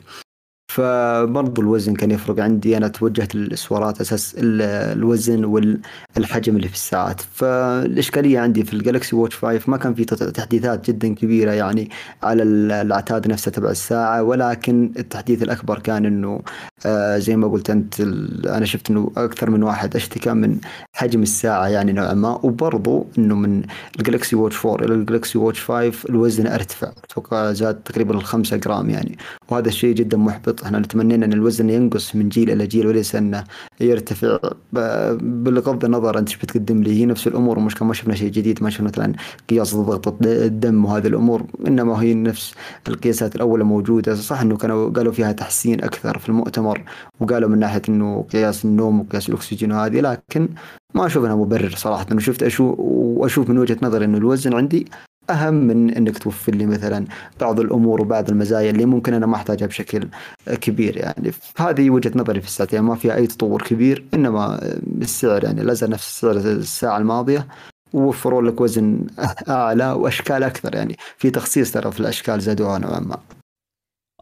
[0.68, 2.76] فبرضو الوزن كان يفرق عندي.
[2.76, 4.62] أنا توجهت للإسوارات أساس ال-
[4.98, 7.20] الوزن والحجم اللي في الساعات.
[7.34, 11.90] فالإشكالية عندي في ال Galaxy Watch 5 ما كان في تحديثات جدا كبيرة يعني
[12.22, 14.22] على ال- العتاد نفسه تبع الساعة.
[14.22, 16.40] ولكن التحديث الأكبر كان إنه
[16.86, 20.58] آه زي ما قلت أنت ال- أنا شفت إنه أكثر من واحد أشتكى من
[20.92, 22.40] حجم الساعة يعني نوعا ما.
[22.42, 23.62] وبرضو إنه من
[23.98, 26.92] ال Galaxy Watch 4 إلى ال Galaxy Watch 5 الوزن أرتفع.
[27.04, 29.18] أتوقع زاد تقريبا الخمسة جرام يعني.
[29.48, 33.44] وهذا الشيء جدا محبط إحنا نتمنى أن الوزن ينقص من جيل إلى جيل وليس انه
[33.80, 34.38] يرتفع.
[34.72, 38.70] بغض النظر أنت إيش بتقدم لي؟ هي نفس الأمور مش ما شفنا شيء جديد ما
[38.70, 39.12] شفنا مثلا
[39.50, 42.54] قياس ضغط الد- الدم وهذه الأمور إنما هي نفس
[42.88, 44.14] القياسات الأولى موجودة.
[44.14, 46.82] صح إنه كانوا قالوا فيها تحسين أكثر في المؤتمر
[47.20, 50.48] وقالوا من ناحية إنه قياس النوم وقياس الأكسجين وهذه لكن
[50.94, 52.06] ما أشوف انها مبرر صراحة.
[52.12, 54.86] أنا شفت أشوف وأشوف من وجهة نظري إنه الوزن عندي
[55.30, 57.04] أهم من إنك توفر لي مثلا
[57.40, 60.08] بعض الأمور وبعض المزايا اللي ممكن أنا ما أحتاجها بشكل
[60.46, 61.32] كبير يعني.
[61.56, 64.60] هذه وجهة نظري في الساعة يعني ما فيها أي تطور كبير إنما
[65.02, 67.48] السعر يعني لا زال نفس سعر الساعة الماضية.
[67.92, 69.06] ووفروا لك وزن
[69.48, 70.96] أعلى وأشكال أكثر يعني.
[71.16, 73.18] في تخصيص ترى في الأشكال زادوها نوعا ما.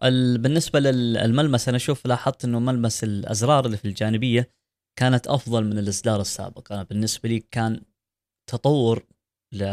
[0.03, 4.51] ال- بالنسبة للملمس أنا أشوف لاحظت إنه ملمس الأزرار اللي في الجانبية
[4.99, 6.73] كانت أفضل من الإصدار السابق.
[6.73, 7.81] أنا بالنسبة لي كان
[8.51, 9.05] تطور
[9.55, 9.64] ل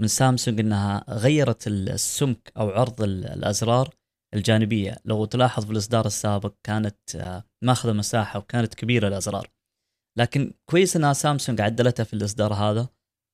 [0.00, 3.94] من سامسونج إنها غيرت السمك أو عرض ال- الأزرار
[4.34, 4.96] الجانبية.
[5.04, 9.50] لو تلاحظ في الإصدار السابق كانت آه، ماخذة مساحة وكانت كبيرة الأزرار.
[10.18, 12.88] لكن كويس إنها سامسونج عدلتها في الإصدار هذا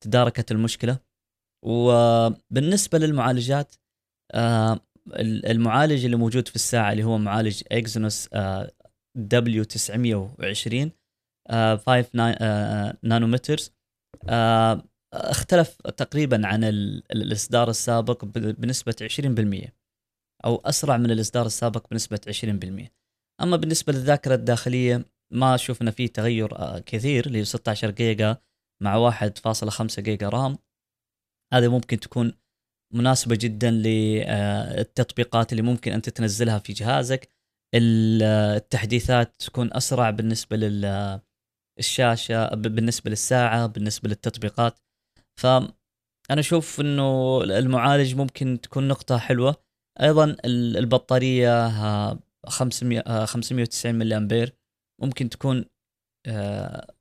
[0.04, 0.98] تداركت المشكلة.
[1.66, 3.74] وبالنسبة للمعالجات
[4.34, 4.80] آه،
[5.50, 8.28] المعالج اللي موجود في الساعة اللي هو معالج Exynos
[9.16, 10.90] W920
[11.50, 13.72] 5 nanometers
[15.14, 19.70] اختلف تقريبا عن الإصدار السابق بنسبة 20%
[20.44, 22.88] أو أسرع من الإصدار السابق بنسبة 20%
[23.40, 28.36] أما بالنسبة للذاكرة الداخلية ما شفنا فيه تغير آه، كثير اللي 16 جيجا
[28.82, 30.58] مع 1.5 جيجا رام.
[31.52, 32.32] هذه ممكن تكون
[32.94, 37.28] مناسبة جدا للتطبيقات اللي ممكن أنت تنزلها في جهازك.
[37.74, 40.56] التحديثات تكون أسرع بالنسبة
[41.76, 44.78] للشاشة بالنسبة للساعة بالنسبة للتطبيقات.
[45.40, 45.74] فأنا
[46.30, 49.56] أشوف أنه المعالج ممكن تكون نقطة حلوة.
[50.00, 51.68] أيضا البطارية
[52.46, 54.56] 500 590 ملي أمبير
[55.02, 55.64] ممكن تكون
[56.26, 56.94] آه،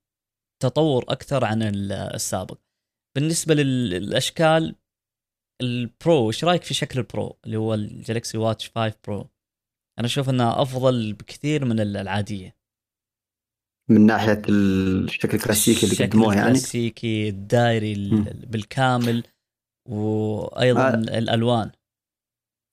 [0.63, 2.59] تطور أكثر عن السابق.
[3.15, 4.75] بالنسبة للأشكال
[5.61, 9.29] ال Pro إيش رأيك في شكل ال Pro؟ اللي هو ال Galaxy Watch 5 Pro
[9.99, 12.62] أنا أشوف إنها أفضل بكثير من العادية.
[13.89, 16.47] من ناحية الشكل الكلاسيكي اللي قدموه يعني.
[16.47, 19.23] الكلاسيكي الدائري بالكامل
[19.89, 20.93] وأيضا آه.
[20.93, 21.71] الألوان.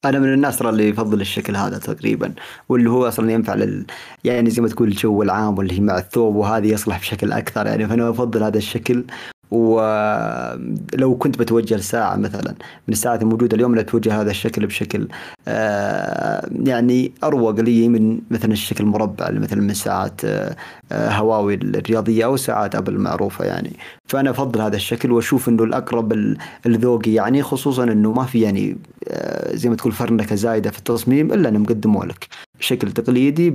[0.05, 2.35] أنا من الناس ترى اللي يفضل الشكل هذا تقريبا
[2.69, 3.87] واللي هو أصلا ينفع لل
[4.25, 7.89] يعني زي ما تقول الجو العام واللي هي مع الثوب وهذه يصلح بشكل أكثر يعني
[7.89, 9.05] فأنا أفضل هذا الشكل.
[9.51, 12.51] ولو كنت بتوجه لساعة مثلا
[12.89, 15.09] من الساعات الموجودة اليوم لا توجه هذا الشكل بشكل
[15.49, 20.57] آه، يعني أروق لي من مثلا الشكل المربع مثلا من ساعات آه،
[20.93, 23.73] هواوي الرياضية أو ساعات أبل المعروفة يعني.
[24.11, 28.77] فأنا أفضل هذا الشكل وأشوف أنه الأقرب الذوقي يعني خصوصا أنه ما في يعني
[29.09, 33.51] آه، زي ما تقول فرنكة زايدة في التصميم إلا أنهم قدموا لك بشكل تقليدي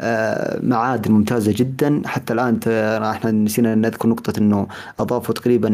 [0.00, 0.02] بمعادن
[1.12, 2.02] ممتازة جدا.
[2.06, 2.60] حتى الآن
[3.02, 4.66] إحنا نسينا نذكر نقطة أنه انه
[5.00, 5.68] أضافوا تقريبا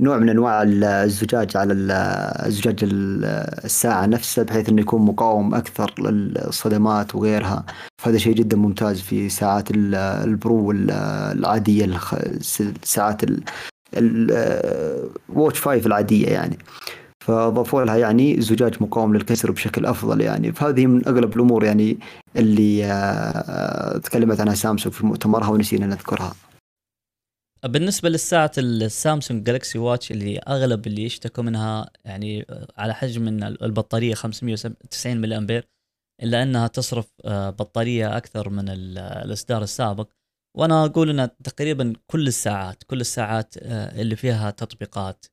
[0.00, 1.72] نوع من أنواع الزجاج على
[2.46, 7.64] الزجاج الساعة نفسها بحيث إنه يكون مقاوم أكثر للصدمات وغيرها.
[8.02, 12.00] فهذا شيء جدا ممتاز في ساعات البرو العادية
[12.60, 13.20] الساعات
[13.96, 16.58] الواتش 5 العادية يعني.
[17.20, 20.52] فأضافوا لها يعني زجاج مقاوم للكسر بشكل أفضل يعني.
[20.52, 21.98] فهذه من أغلب الأمور يعني
[22.36, 26.32] اللي آه، تكلمت عنها سامسونج في مؤتمرها ونسينا نذكرها.
[27.66, 33.42] بالنسبة للساعة السامسونج جالكسي واتش اللي أغلب اللي يشتكوا منها يعني آه، على حجم من
[33.44, 35.68] البطارية 590 ملي امبير
[36.22, 40.10] إلا إنها تصرف آه، بطارية أكثر من الإصدار السابق.
[40.56, 45.26] وأنا أقول إن تقريبا كل الساعات كل الساعات آه، اللي فيها تطبيقات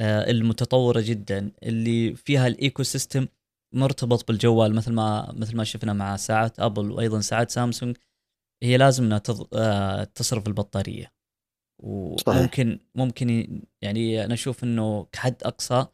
[0.00, 3.28] المتطورة جدا اللي فيها ال ecosystem
[3.74, 7.96] مرتبط بالجوال مثل ما مثل ما شفنا مع ساعة أبل وأيضا ساعات سامسونج
[8.62, 11.23] هي لازم إنها تصرف البطارية.
[11.78, 15.86] وممكن ممكن يعني أنا أشوف إنه كحد أقصى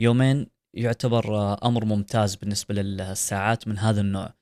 [0.00, 4.34] يومين يعتبر أمر ممتاز بالنسبة للساعات من هذا النوع.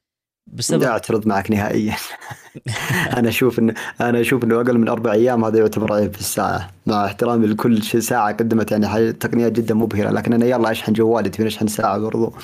[0.52, 1.96] بسبب لا اعترض معك نهائيا.
[3.18, 6.70] أنا أشوف انه أنا أشوف إنه أقل من أربع أيام هذا يعتبر عيب في الساعة.
[6.86, 11.46] مع احترامي لكل ساعة قدمت يعني تقنيات جدا مبهرة لكن أنا يلا أشحن جوالي تبي
[11.46, 12.34] أشحن ساعة برضو.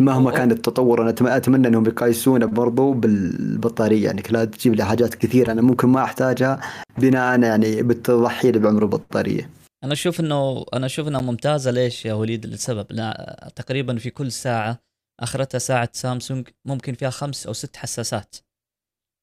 [0.00, 4.04] مهما كان التطور أنا أتمنى إنهم يقايسونه برضو بالبطارية.
[4.04, 6.60] يعني لا تجيب لي حاجات كثيرة أنا ممكن ما أحتاجها
[6.98, 9.50] بناء يعني بتضحي لي بعمر البطارية.
[9.84, 11.70] أنا أشوف إنه أنا أشوف إنها ممتازة.
[11.70, 12.86] ليش يا وليد؟ لسبب.
[12.90, 14.78] لا تقريبا في كل ساعة
[15.20, 18.36] أخرتها ساعة سامسونج ممكن فيها خمس أو ست حساسات.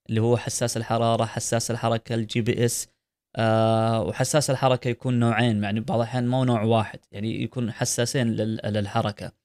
[0.10, 2.88] اللي هو حساس الحرارة حساس الحركة ال GPS
[3.36, 5.64] آه وحساس الحركة يكون نوعين.
[5.64, 8.28] يعني بعض الأحيان مو نوع واحد يعني يكون حساسين
[8.66, 9.41] للحركة.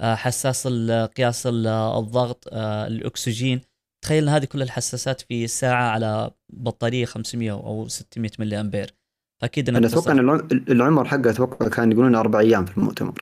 [0.00, 0.68] حساس
[1.16, 3.60] قياس الضغط آه، الأكسجين.
[4.04, 8.94] تخيل هذه كل الحساسات في ساعة على بطارية 500 أو 600 ملي أمبير.
[9.40, 13.14] فأكيد أنا أتوقع إن العمر حقه أتوقع كان يقولون أربع أيام في المؤتمر.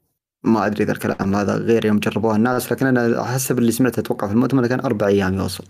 [0.44, 4.26] ما أدري إذا الكلام هذا غير يوم جربوها الناس لكن أنا حسب اللي سمعته أتوقع
[4.26, 5.64] في المؤتمر كان أربع أيام يوصل.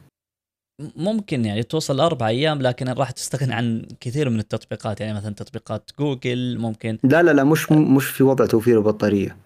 [0.97, 5.01] ممكن يعني توصل أربع أيام لكن راح تستغني عن كثير من التطبيقات.
[5.01, 9.37] يعني مثلا تطبيقات جوجل ممكن لا لا لا مش مش في وضع توفير البطارية.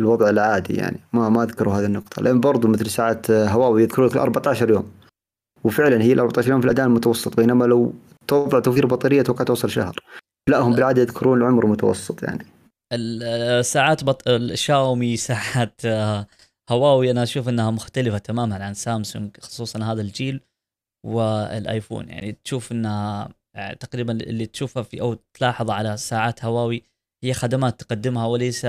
[0.00, 1.00] الوضع العادي يعني.
[1.12, 2.22] ما ما أذكروا هذه النقطة.
[2.22, 4.92] لأن برضو مثل ساعات هواوي يذكروا لك 14 يوم.
[5.64, 7.94] وفعلا هي ال 14 يوم في الاداء المتوسط بينما لو
[8.26, 9.96] توضع توفير بطارية أتوقع توصل شهر.
[10.48, 12.46] لا هم بالعاده يذكرون العمر متوسط يعني.
[12.92, 14.28] الساعات بط...
[14.28, 15.80] الشاومي ساعات
[16.70, 20.40] هواوي أنا أشوف إنها مختلفة تماما عن سامسونج خصوصا هذا الجيل
[21.06, 22.08] والآيفون.
[22.08, 26.82] يعني تشوف انها يعني تقريبا اللي تشوفها في أو تلاحظ على ساعات هواوي
[27.24, 28.66] هي خدمات تقدمها وليس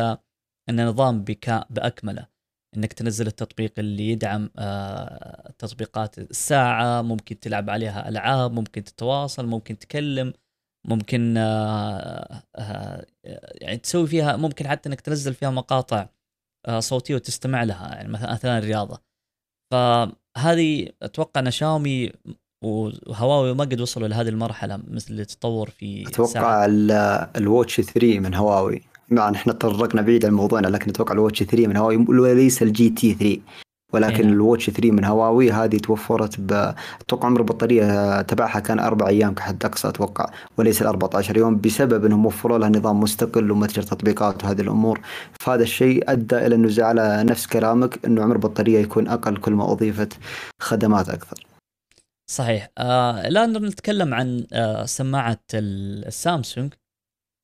[0.70, 2.40] أن نظام بكاء بأكمله.
[2.78, 9.80] إنك تنزل التطبيق اللي يدعم آه، تطبيقات الساعة ممكن تلعب عليها ألعاب ممكن تتواصل ممكن
[9.80, 10.34] تكلم
[10.88, 13.06] ممكن آه، آه،
[13.62, 16.10] يعني تسوي فيها ممكن حتى إنك تنزل فيها مقاطع
[16.80, 19.02] صوتية وتستمع لها يعني مثلا أثناء الرياضة.
[19.74, 22.12] فهذه أتوقع أن شاومي
[22.64, 26.66] وهواوي ما قد وصلوا لهذه المرحلة مثل التطور في أتوقع
[27.36, 28.82] ال Watch 3 من هواوي.
[29.12, 32.90] مع إحنا تطرقنا بعيد عن موضوعنا لكن أتوقع ال Watch 3 من هواوي وليس ال
[32.90, 33.40] GT 3
[33.94, 34.34] ولكن إيه.
[34.34, 39.34] ال Watch 3 من هواوي هذه توفرت ب أتوقع عمر البطارية تبعها كان أربع أيام
[39.34, 44.44] كحد أقصى أتوقع وليس ال 14 يوم بسبب إنهم وفروا لها نظام مستقل ومتجر تطبيقات
[44.44, 45.02] وهذه الأمور
[45.40, 49.72] فهذا الشيء أدى إلى أنه على نفس كلامك إنه عمر البطارية يكون أقل كل ما
[49.72, 50.14] أضيفت
[50.62, 51.46] خدمات أكثر.
[52.30, 56.74] صحيح آه الآن نتكلم عن آه سماعة السامسونج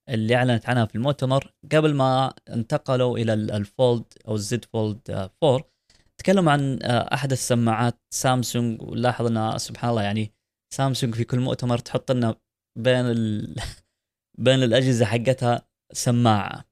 [0.10, 5.76] اللي أعلنت عنها في المؤتمر قبل ما انتقلوا إلى الفولد أو الزد فولد 4
[6.18, 8.82] تكلموا عن آه، احدث سماعات سامسونج.
[8.82, 10.34] ولاحظ إن سبحان الله يعني
[10.74, 12.36] سامسونج في كل مؤتمر تحط لنا
[12.80, 13.56] بين ال...
[14.46, 16.66] بين الأجهزة حقتها سماعة.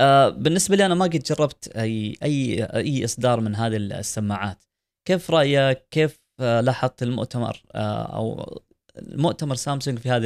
[0.00, 4.64] آه بالنسبة لي أنا ما قد جربت أي أي أي إصدار من هذه السماعات.
[5.08, 8.62] كيف رأيك؟ كيف آه لاحظت المؤتمر؟ أو
[8.98, 10.24] المؤتمر سامسونج في هذه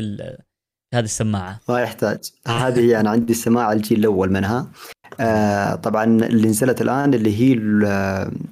[0.94, 1.60] هذه السماعة.
[1.68, 2.18] ما يحتاج.
[2.46, 4.66] هذه يعني عندي السماعه الجيل الأول منها.
[5.20, 7.52] آه طبعا اللي نزلت الآن اللي هي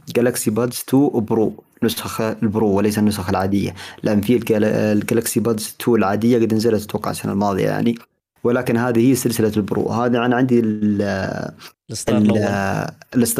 [0.08, 3.74] ال Galaxy Buds 2 Pro نسخة ال Pro وليس النسخة العادية.
[4.02, 7.94] لأن في ال Galaxy Buds 2 العادية قد نزلت أتوقع السنة الماضية يعني.
[8.46, 9.88] ولكن هذه هي سلسلة ال Pro.
[9.88, 12.18] هذا أنا عندي الإصدار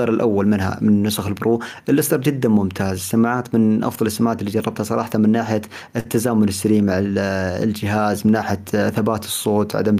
[0.08, 0.14] الأول.
[0.14, 1.60] الأول منها من نسخ ال Pro.
[1.88, 2.96] الإصدار جدا ممتاز.
[2.96, 5.62] السماعات من أفضل السماعات اللي جربتها صراحة من ناحية
[5.96, 9.96] التزامن السريع مع الجهاز من ناحية ثبات الصوت عدم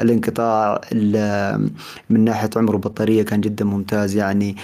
[0.00, 0.80] الانقطاع
[2.10, 4.16] من ناحية عمر البطارية كان جدا ممتاز.
[4.16, 4.56] يعني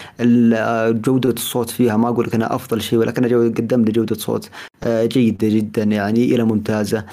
[0.90, 4.50] جودة الصوت فيها ما أقول لك إنها أفضل شيء ولكن قدم لي جوده صوت
[4.82, 7.04] آه، جيدة جدا يعني إلى ممتازة.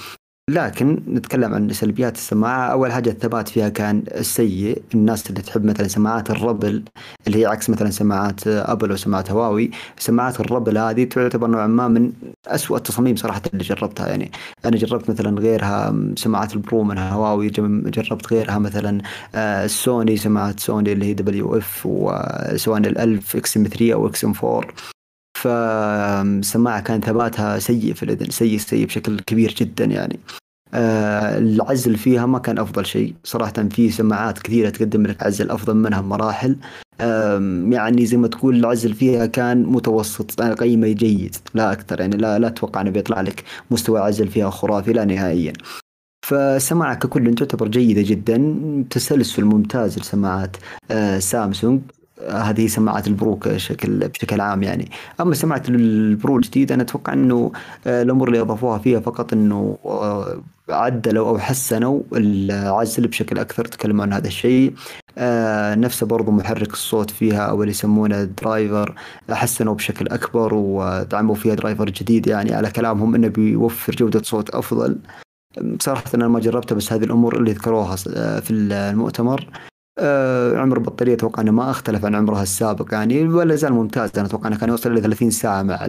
[0.48, 2.72] لكن نتكلم عن سلبيات السماعة.
[2.72, 6.82] أول حاجة الثبات فيها كان سيء الناس اللي تحب مثلا سماعات الربل
[7.26, 9.70] اللي هي عكس مثلا سماعات أبل وسماعات هواوي.
[9.98, 12.12] سماعات الربل هذه تعتبر نوعا ما من
[12.46, 14.08] أسوأ التصاميم صراحة اللي جربتها.
[14.08, 14.30] يعني
[14.64, 19.00] أنا جربت مثلا غيرها سماعات ال Pro من هواوي جربت غيرها مثلا
[19.34, 24.97] السوني آه، سماعات سوني اللي هي WF وسواء الألف XM3 أو XM4
[25.42, 30.20] فالسماعة كان ثباتها سيء في الأذن سيء سيء بشكل كبير جدا يعني.
[30.74, 33.14] آه العزل فيها ما كان أفضل شيء.
[33.24, 36.56] صراحة في سماعات كثيرة تقدم لك عزل أفضل منها بمراحل
[37.72, 42.38] يعني زي ما تقول العزل فيها كان متوسط أنا أقيمه جيد لا أكثر يعني لا
[42.38, 45.52] لا أتوقع إنه بيطلع لك مستوى عزل فيها خرافي لا نهائيا.
[46.26, 48.36] فالسماعة ككل تعتبر جيدة جدا
[48.90, 50.56] تسلسل ممتاز لسماعات
[50.90, 51.80] آه سامسونج.
[52.30, 54.90] هذه سماعات ال Pro بشكل بشكل عام يعني.
[55.20, 57.52] أما سماعة ال Pro الجديد أنا أتوقع إنه
[57.86, 64.04] آه، الأمور اللي أضافوها فيها فقط إنه آه، عدلوا أو حسنوا العزل بشكل أكثر تكلموا
[64.04, 64.74] عن هذا الشيء.
[65.18, 68.94] آه نفسه برضو محرك الصوت فيها أو اللي يسمونه driver
[69.30, 72.54] حسنوا بشكل أكبر ودعموا فيها driver جديد يعني.
[72.54, 74.98] على كلامهم إنه بيوفر جودة صوت أفضل.
[75.62, 77.96] بصراحه أنا ما جربتها بس هذه الأمور اللي ذكروها
[78.40, 79.67] في المؤتمر.
[80.00, 84.26] آه، عمر البطارية أتوقع أنه ما أختلف عن عمرها السابق يعني ولا زال ممتاز أنا
[84.26, 85.86] أتوقع أنه كان يوصل إلى 30 ساعة مع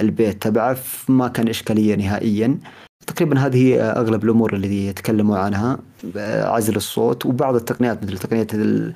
[0.00, 0.76] البيت تبعه
[1.08, 2.58] ما كان إشكالية نهائيا.
[3.06, 5.78] تقريبا هذه أغلب الأمور اللي يتكلموا عنها
[6.16, 8.94] عزل الصوت وبعض التقنيات مثل تقنية ال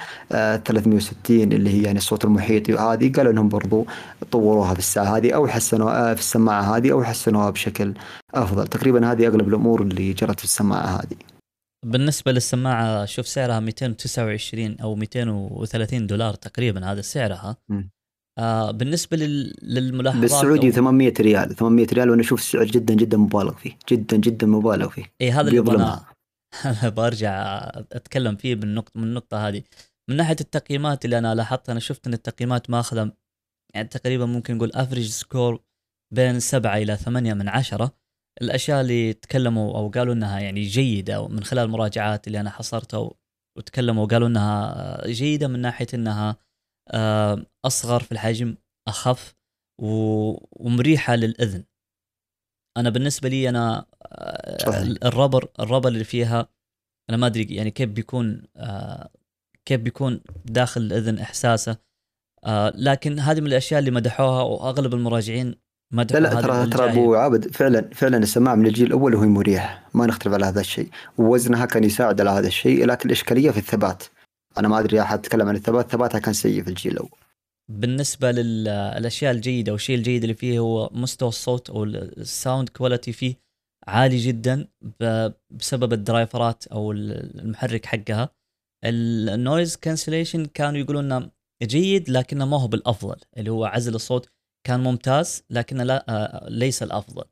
[0.65, 3.87] 360 اللي هي يعني الصوت المحيطي وهذه قالوا إنهم برضو
[4.31, 7.95] طوروها في الساعة هذه أو حسنوها في السماعة هذه أو حسنوها بشكل
[8.35, 8.67] أفضل.
[8.67, 11.32] تقريبا هذه أغلب الأمور اللي جرت في السماعة هذه.
[11.87, 17.57] بالنسبة للسماعة شوف سعرها 229 أو 230 دولار تقريبا هذا سعرها.
[18.39, 19.55] آه بالنسبة لل...
[19.63, 20.73] للملاحظات بالسعودي أو...
[20.73, 25.05] 800 ريال 800 ريال وأنا أشوف السعر جدا جدا مبالغ فيه جدا جدا مبالغ فيه.
[25.21, 26.05] اي هذا اللي أنا
[26.97, 29.63] برجع أتكلم فيه بالنقطة من النقطة هذه.
[30.11, 33.13] من ناحية التقييمات اللي أنا لاحظتها أنا شفت أن التقييمات ماخذة
[33.75, 35.61] يعني تقريبا ممكن نقول average score
[36.15, 38.02] بين سبعة إلى ثمانية من عشرة.
[38.43, 43.11] الأشياء اللي تكلموا أو قالوا إنها يعني جيدة من خلال المراجعات اللي أنا حصرتها
[43.59, 46.37] وتكلموا وقالوا إنها جيدة من ناحية إنها
[46.89, 48.57] آه، أصغر في الحجم
[48.89, 49.35] أخف
[49.81, 51.65] ومريحة للإذن.
[52.77, 56.49] أنا بالنسبة لي أنا آه، ال rubber ال rubber اللي فيها
[57.11, 59.11] أنا ما أدري يعني كيف بيكون آه،
[59.65, 61.77] كيف بيكون داخل الإذن إحساسه
[62.75, 65.55] لكن هذه من الأشياء اللي مدحوها وأغلب المراجعين
[65.93, 69.89] لا لا ترى ترى أبو عابد فعلا فعلا السماعه من الجيل الأول وهي مريحة.
[69.95, 70.89] ما نختلف على هذا الشيء.
[71.19, 74.03] ووزنها كان يساعد على هذا الشيء لكن الإشكالية في الثبات.
[74.59, 75.91] أنا ما أدري أحد تكلم عن الثبات.
[75.91, 77.19] ثباتها كان سيء في الجيل الأول.
[77.71, 83.35] بالنسبة للاشياء الجيدة والشيء الجيد اللي فيه هو مستوى الصوت أو ال sound quality فيه
[83.87, 84.69] عالي جدا
[85.51, 88.29] بسبب ال driverات أو المحرك حقها.
[88.85, 91.31] ال noise cancellation كانوا يقولون إنه
[91.63, 94.29] جيد لكنه ما هو بالأفضل اللي هو عزل الصوت.
[94.67, 97.25] كان ممتاز لكنه لا آه، ليس الأفضل.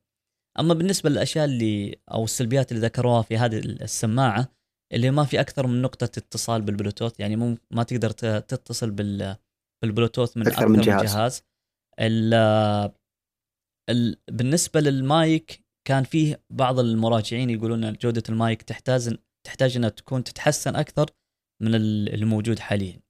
[0.58, 4.48] أما بالنسبة للأشياء اللي أو السلبيات اللي ذكروها في هذه السماعة
[4.92, 9.36] اللي ما في أكثر من نقطة اتصال بالبلوتوث يعني مو ما تقدر تتصل بال
[9.84, 11.42] بالبلوتوث من أكثر, أكثر من جهاز, جهاز.
[12.00, 12.34] ال
[13.90, 20.76] ال بالنسبة للمايك كان فيه بعض المراجعين يقولون جودة المايك تحتاج تحتاج إنها تكون تتحسن
[20.76, 21.10] أكثر
[21.62, 23.00] من الموجود حاليا.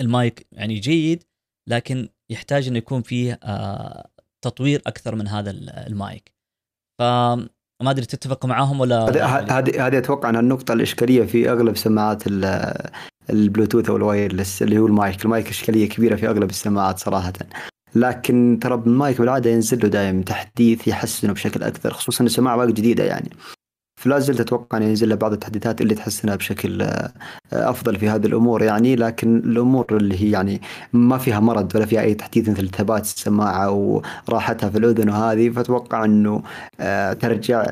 [0.00, 1.24] المايك يعني جيد
[1.68, 4.08] لكن يحتاج إنه يكون فيه آه،
[4.44, 5.50] تطوير أكثر من هذا
[5.86, 6.34] المايك.
[6.98, 7.48] فما
[7.90, 9.04] أدري تتفق معاهم ولا
[9.58, 12.22] هذه هذه أتوقع انها النقطة الإشكالية في أغلب سماعات
[13.30, 15.24] البلوتوث أو ال wireless اللي هو المايك.
[15.24, 17.32] المايك إشكالية كبيرة في أغلب السماعات صراحة.
[17.94, 23.04] لكن ترى المايك بالعادة ينزل له دائما تحديث يحسنه بشكل أكثر خصوصا السماعه وايد جديدة
[23.04, 23.30] يعني.
[24.04, 27.12] فلا زلت أتوقع أن ينزل له بعض التحديثات اللي تحسنها بشكل آه،
[27.52, 30.60] أفضل في هذه الأمور يعني لكن الأمور اللي هي يعني
[30.92, 33.70] ما فيها ولا فيها أي تحديث مثل ثبات السماعة
[34.28, 36.42] وراحتها في الأذن وهذه فأتوقع أنه
[36.80, 37.66] آه، ترجع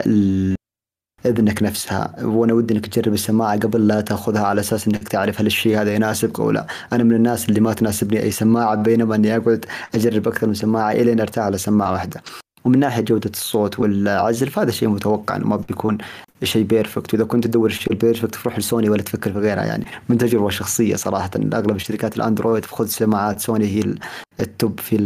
[1.26, 2.24] اذنك نفسها.
[2.24, 5.94] وأنا ودي أنك تجرب السماعة قبل لا تأخذها على أساس أنك تعرف هل الشيء هذا
[5.94, 6.66] يناسبك أو لا.
[6.92, 9.64] أنا من الناس اللي ما تناسبني أي سماعة بينما أني أقعد
[9.94, 12.22] أجرب أكثر من سماعة الين أرتاح على سماعة واحدة.
[12.64, 15.98] ومن ناحية جودة الصوت والعزل فهذا شيء متوقع إنه ما بيكون
[16.42, 19.64] شيء perfect وإذا كنت تدور الشيء ال perfect تروح لسوني ولا تفكر في غيرها.
[19.64, 23.94] يعني من تجربة شخصية صراحة أغلب الشركات الأندرويد خذ سماعات سوني هي
[24.40, 24.96] ال top في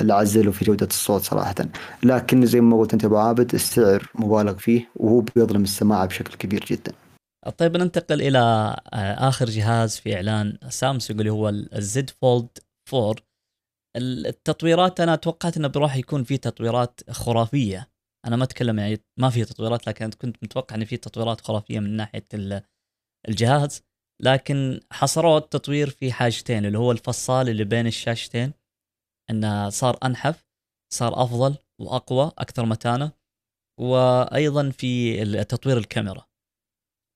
[0.00, 1.54] العزل وفي جودة الصوت صراحة.
[2.02, 6.64] لكن زي ما قلت أنت أبو عابد السعر مبالغ فيه وهو بيظلم السماعة بشكل كبير
[6.68, 6.92] جدا.
[7.58, 12.48] طيب ننتقل إلى آه، آخر جهاز في إعلان سامسونج اللي هو الزد فولد
[12.94, 13.14] 4
[13.96, 17.90] التطويرات أنا توقعت إنه بروح يكون في تطويرات خرافية.
[18.26, 21.96] أنا ما أتكلم يعني ما في تطويرات لكن كنت متوقع إن في تطويرات خرافية من
[21.96, 22.26] ناحية
[23.28, 23.82] الجهاز.
[24.22, 28.52] لكن حصروا التطوير في حاجتين اللي هو الفصال اللي بين الشاشتين
[29.30, 30.46] إنه صار أنحف
[30.92, 33.12] صار أفضل وأقوى أكثر متانة.
[33.80, 36.26] وأيضا في تطوير الكاميرا.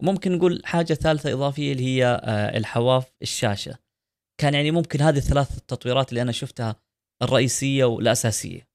[0.03, 3.84] وممكن نقول حاجة ثالثة إضافية اللي هي آه، الحواف الشاشة.
[4.41, 6.77] كان يعني ممكن هذه الثلاث التطويرات اللي أنا شفتها
[7.23, 8.69] الرئيسية والأساسية.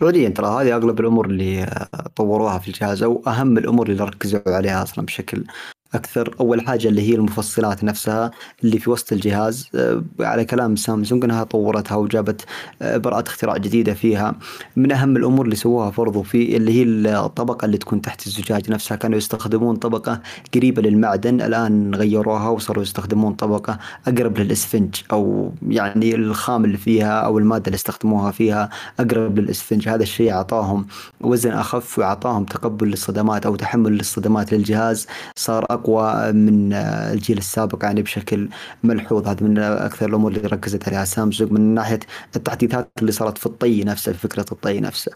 [0.00, 1.86] فعليا ترى هذه أغلب الأمور اللي
[2.16, 5.44] طوروها في الجهاز أو أهم الأمور اللي ركزوا عليها أصلا بشكل
[5.94, 8.30] أكثر أول حاجة اللي هي المفصلات نفسها
[8.64, 12.44] اللي في وسط الجهاز آه، على كلام سامسونج إنها طورتها وجابت
[12.82, 14.34] آه، براءة اختراع جديدة فيها.
[14.76, 16.82] من أهم الأمور اللي سووها برضو في اللي هي
[17.16, 20.20] الطبقة اللي تكون تحت الزجاج نفسها كانوا يستخدمون طبقة
[20.54, 27.38] قريبة للمعدن الآن غيروها وصاروا يستخدمون طبقة أقرب للإسفنج أو يعني الخام اللي فيها أو
[27.38, 29.88] المادة اللي استخدموها فيها أقرب للإسفنج.
[29.88, 30.86] هذا الشيء أعطاهم
[31.20, 35.06] وزن أخف وأعطاهم تقبل للصدمات أو تحمل للصدمات للجهاز.
[35.36, 38.48] صار أقوى من الجيل السابق يعني بشكل
[38.82, 39.28] ملحوظ.
[39.28, 41.04] هذا من أكثر الأمور اللي ركزت عليها.
[41.04, 42.00] سامسونج من ناحية
[42.36, 45.12] التحديثات اللي صارت في الطي نفسه في فكرة الطي نفسه.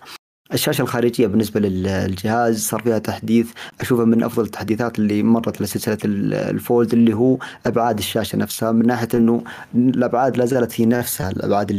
[0.52, 3.46] الشاشة الخارجية بالنسبة للجهاز صار فيها تحديث.
[3.80, 9.08] أشوفه من أفضل التحديثات اللي مرت لسلسله الفولد اللي هو أبعاد الشاشة نفسها من ناحية
[9.14, 9.42] إنه
[9.74, 11.70] الأبعاد لا زالت هي نفسها الأبعاد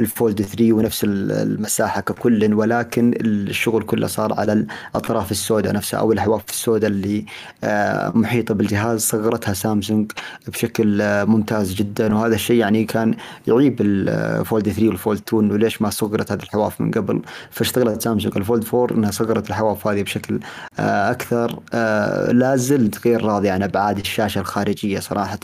[0.00, 6.44] الفولد 3 ونفس المساحة ككل ولكن الشغل كله صار على الأطراف السوداء نفسها أو الحواف
[6.50, 7.24] السوداء اللي
[7.64, 9.00] آه، محيطة بالجهاز.
[9.00, 10.12] صغرتها سامسونج
[10.48, 13.14] بشكل آه، ممتاز جدا وهذا الشيء يعني كان
[13.46, 17.22] يعيب الفولد 3 والفولد 2 إنه ليش ما صغرت هذه الحواف من قبل؟
[17.60, 20.40] فاشتغلت سامسونج الفولد 4 إنها صغرت الحواف هذه بشكل
[20.78, 21.60] آه، أكثر.
[21.74, 25.38] آه، لا زلت غير راضي عن أبعاد الشاشة الخارجية صراحة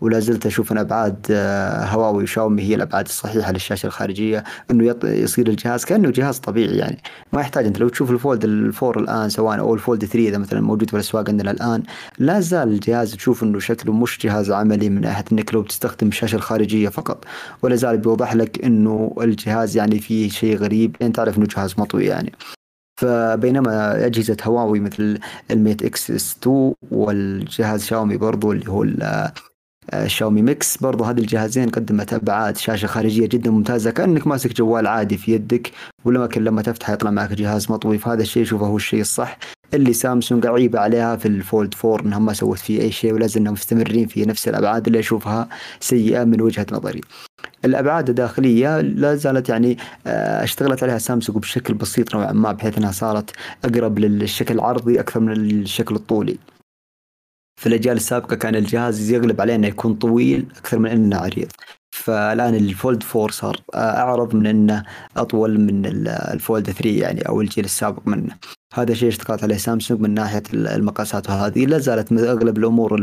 [0.00, 5.48] ولا زلت أشوف أن أبعاد آه، هواوي وشاومي هي الأبعاد الصحيحة للشاشة الخارجية إنه يصير
[5.48, 6.98] الجهاز كأنه جهاز طبيعي يعني.
[7.32, 10.90] ما يحتاج أنت لو تشوف الفولد four الآن سواء أو الفولد 3 إذا مثلا موجود
[10.90, 11.82] في الأسواق عندنا الآن
[12.18, 16.36] لا زال الجهاز تشوف إنه شكله مش جهاز عملي من ناحية إنك لو بتستخدم الشاشه
[16.36, 17.24] الخارجية فقط.
[17.62, 20.96] ولا زال بيوضح لك إنه الجهاز يعني فيه شيء غريب.
[21.00, 22.32] لين تعرف إنه جهاز مطوي يعني.
[23.00, 25.18] فبينما أجهزة هواوي مثل
[25.50, 28.84] الميت XS 2 والجهاز شاومي برضو اللي هو
[30.06, 35.16] شاومي ميكس برضو هذه الجهازين قدمت أبعاد شاشة خارجية جدا ممتازة كأنك ماسك جوال عادي
[35.16, 35.72] في يدك
[36.04, 39.38] ولكن لما تفتح يطلع معك جهاز مطوي فهذا الشيء اشوفه هو الشيء الصح.
[39.74, 43.50] اللي سامسونج عيبه عليها في الفولد 4 إنها ما سوت فيه أي شيء ولا زلنا
[43.50, 45.48] مستمرين في نفس الأبعاد اللي أشوفها
[45.80, 47.00] سيئة من وجهة نظري.
[47.64, 52.92] الأبعاد الداخلية لا زالت يعني آه، اشتغلت عليها سامسونج بشكل بسيط نوعا ما بحيث إنها
[52.92, 53.30] صارت
[53.64, 56.38] أقرب للشكل العرضي أكثر من الشكل الطولي.
[57.60, 61.48] في الأجيال السابقة كان الجهاز يغلب عليه إنه يكون طويل أكثر من إنه عريض.
[61.94, 64.82] فالآن الفولد 4 صار أعرض من إنه
[65.16, 68.34] أطول من الفولد 3 يعني أو الجيل السابق منه.
[68.74, 71.66] هذا شيء اشتغلت عليه سامسونج من ناحية المقاسات وهذه.
[71.66, 72.94] لا زالت أغلب الأمور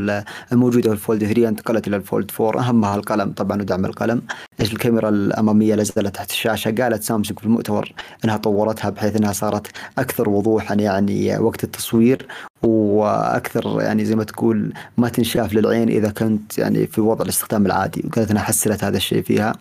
[0.51, 4.21] الموجودة في الفولد 3 انتقلت إلى الفولد 4 أهمها القلم طبعا ودعم القلم.
[4.59, 6.75] الكاميرا الأمامية لا زالت تحت الشاشة.
[6.81, 7.93] قالت سامسونج في المؤتمر
[8.25, 9.67] إنها طورتها بحيث إنها صارت
[9.97, 12.27] أكثر وضوحا يعني وقت التصوير
[12.63, 18.03] وأكثر يعني زي ما تقول ما تنشاف للعين إذا كنت يعني في وضع الاستخدام العادي
[18.07, 19.53] وقالت انها حسنت هذا الشيء فيها.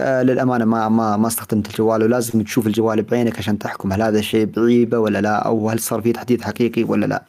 [0.00, 4.18] آه للأمانة ما ما ما استخدمت الجوال ولازم تشوف الجوال بعينك عشان تحكم هل هذا
[4.18, 7.24] الشيء بعيبة ولا لا أو هل صار فيه تحديث حقيقي ولا لا.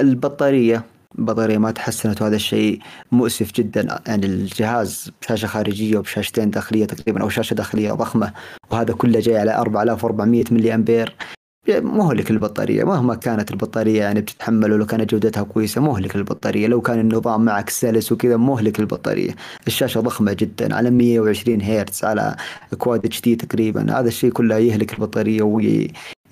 [0.00, 0.82] البطارية
[1.18, 2.78] البطارية ما تحسنت وهذا الشيء
[3.12, 8.32] مؤسف جدا يعني الجهاز بشاشة خارجية وبشاشتين داخلية تقريبا أو شاشة داخلية ضخمة
[8.70, 11.14] وهذا كله جاي على 4400 ملي أمبير.
[11.68, 16.66] مهلك البطارية مهما كانت البطارية يعني بتتحمل ولو كانت جودتها كويسة مهلك البطارية.
[16.66, 19.34] لو كان النظام معك سلس وكذا مهلك البطارية.
[19.66, 22.36] الشاشة ضخمة جدا على 120 هرتز على
[22.78, 23.98] كواد اتش دي تقريبا.
[24.00, 25.42] هذا الشيء كله يهلك البطارية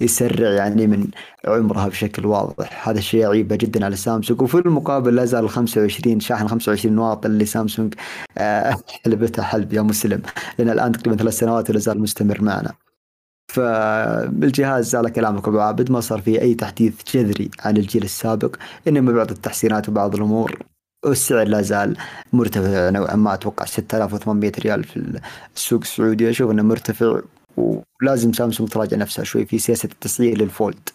[0.01, 1.07] ويسرع يعني من
[1.47, 2.89] عمرها بشكل واضح.
[2.89, 4.43] هذا الشيء عيبة جدا على سامسونج.
[4.43, 7.95] وفي المقابل لا زال 25 شاحن 25 واط اللي سامسونج
[8.39, 10.22] آه، حلبتها حلب يا مسلم.
[10.59, 12.88] لأن الآن تقريبا ثلاث سنوات ولا زال مستمر معنا.
[13.49, 18.57] فالجهاز على كلامك ابو عابد ما صار فيه أي تحديث جذري عن الجيل السابق
[18.88, 20.62] إنما بعض التحسينات وبعض الأمور.
[21.05, 21.96] والسعر لا زال
[22.32, 25.20] مرتفع نوعا ما أتوقع 6800 ريال في
[25.57, 26.30] السوق السعودي.
[26.30, 27.20] أشوف إنه مرتفع
[27.57, 30.88] ولازم سامسونج تراجع نفسها شوي في سياسة التسعير للفولد.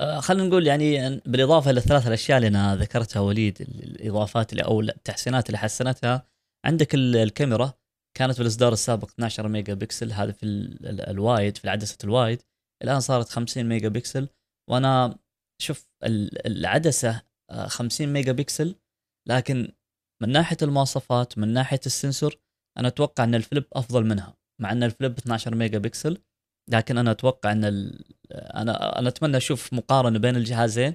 [0.00, 5.58] آه خلينا نقول يعني بالإضافة للثلاث الأشياء اللي أنا ذكرتها وليد الإضافات أو التحسينات اللي
[5.58, 6.26] حسنتها
[6.66, 7.72] عندك الكاميرا.
[8.14, 10.46] كانت في الإصدار السابق 12 ميجا بكسل هذا في
[11.10, 12.42] ال wide في عدسة ال wide.
[12.82, 14.28] الآن صارت 50 ميجا بكسل.
[14.70, 15.18] وأنا
[15.62, 15.88] أشوف
[16.46, 17.22] العدسة
[17.66, 18.74] 50 آه، ميجا بكسل
[19.28, 19.72] لكن
[20.22, 22.36] من ناحية المواصفات من ناحية ال sensor
[22.78, 26.22] أنا أتوقع إن الفليب أفضل منها مع إن الفليب 12 ميجا بكسل.
[26.70, 27.64] لكن أنا أتوقع إن
[28.32, 30.94] أنا أنا أتمنى أشوف مقارنة بين الجهازين.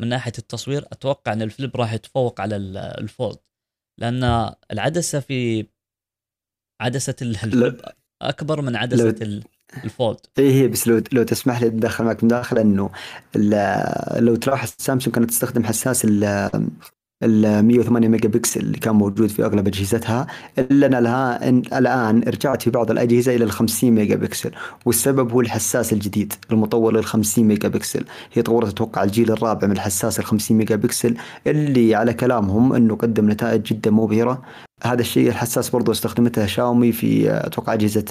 [0.00, 2.56] من ناحية التصوير أتوقع إن الفليب راح يتفوق على
[2.98, 3.38] الفولد.
[4.00, 5.66] لأن العدسة في
[6.80, 7.80] عدسة الفليب
[8.22, 9.40] أكبر من عدسة لو...
[9.84, 12.90] الفولد اي هي بس لو لو تسمح لي أتدخل معك مداخله إنه
[14.16, 19.66] لو تلاحظ سامسونج كانت تستخدم حساس ال 108 ميجا بكسل اللي كان موجود في أغلب
[19.66, 20.26] أجهزتها.
[20.58, 24.50] إلا إنها الآن رجعت في بعض الأجهزة إلى ال 50 ميجا بكسل.
[24.86, 28.04] والسبب هو الحساس الجديد المطور لل 50 ميجا بكسل.
[28.32, 31.16] هي طورت أتوقع الجيل الرابع من الحساس ال 50 ميجا بكسل
[31.46, 34.42] اللي على كلامهم إنه قدم نتائج جدا مبهرة.
[34.82, 38.04] هذا الشيء الحساس برضو استخدمتها شاومي في أتوقع اجهزه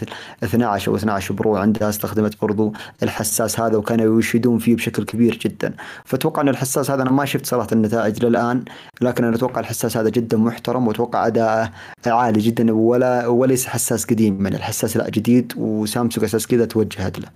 [0.43, 5.73] 12 أو 12 برو عندها استخدمت برضو الحساس هذا وكانوا يشيدون فيه بشكل كبير جدا.
[6.05, 8.65] فأتوقع إن الحساس هذا أنا ما شفت صراحة النتائج للآن
[9.01, 11.71] لكن أنا أتوقع الحساس هذا جدا محترم وأتوقع أداءه
[12.05, 17.27] عالي جدا ولا وليس حساس قديم من الحساس لا جديد وسامسونج أساس كذا توجهت له.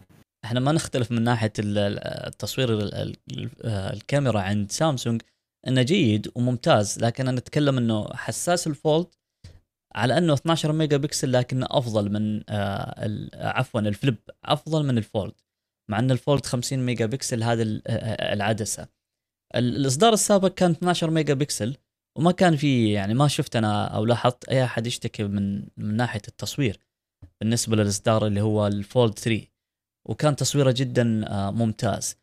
[0.46, 2.68] إحنا ما نختلف من ناحية التصوير
[3.66, 5.22] الكاميرا عند سامسونج.
[5.68, 9.08] إنه جيد وممتاز لكن أنا أتكلم إنه حساس الفولد
[9.96, 15.34] على إنه 12 ميجا بكسل لكنه أفضل من آه عفوا الفليب أفضل من الفولد
[15.92, 18.88] مع إن الفولد 50 ميجا بكسل هذه آه، العدسة.
[19.56, 21.78] الإصدار السابق كان 12 ميجا بكسل
[22.18, 26.22] وما كان في يعني ما شفت أنا أو لاحظت أي أحد يشتكي من من ناحية
[26.28, 26.80] التصوير
[27.42, 29.48] بالنسبة للإصدار اللي هو الفولد 3
[30.10, 32.16] وكان تصويره جدا آه، ممتاز.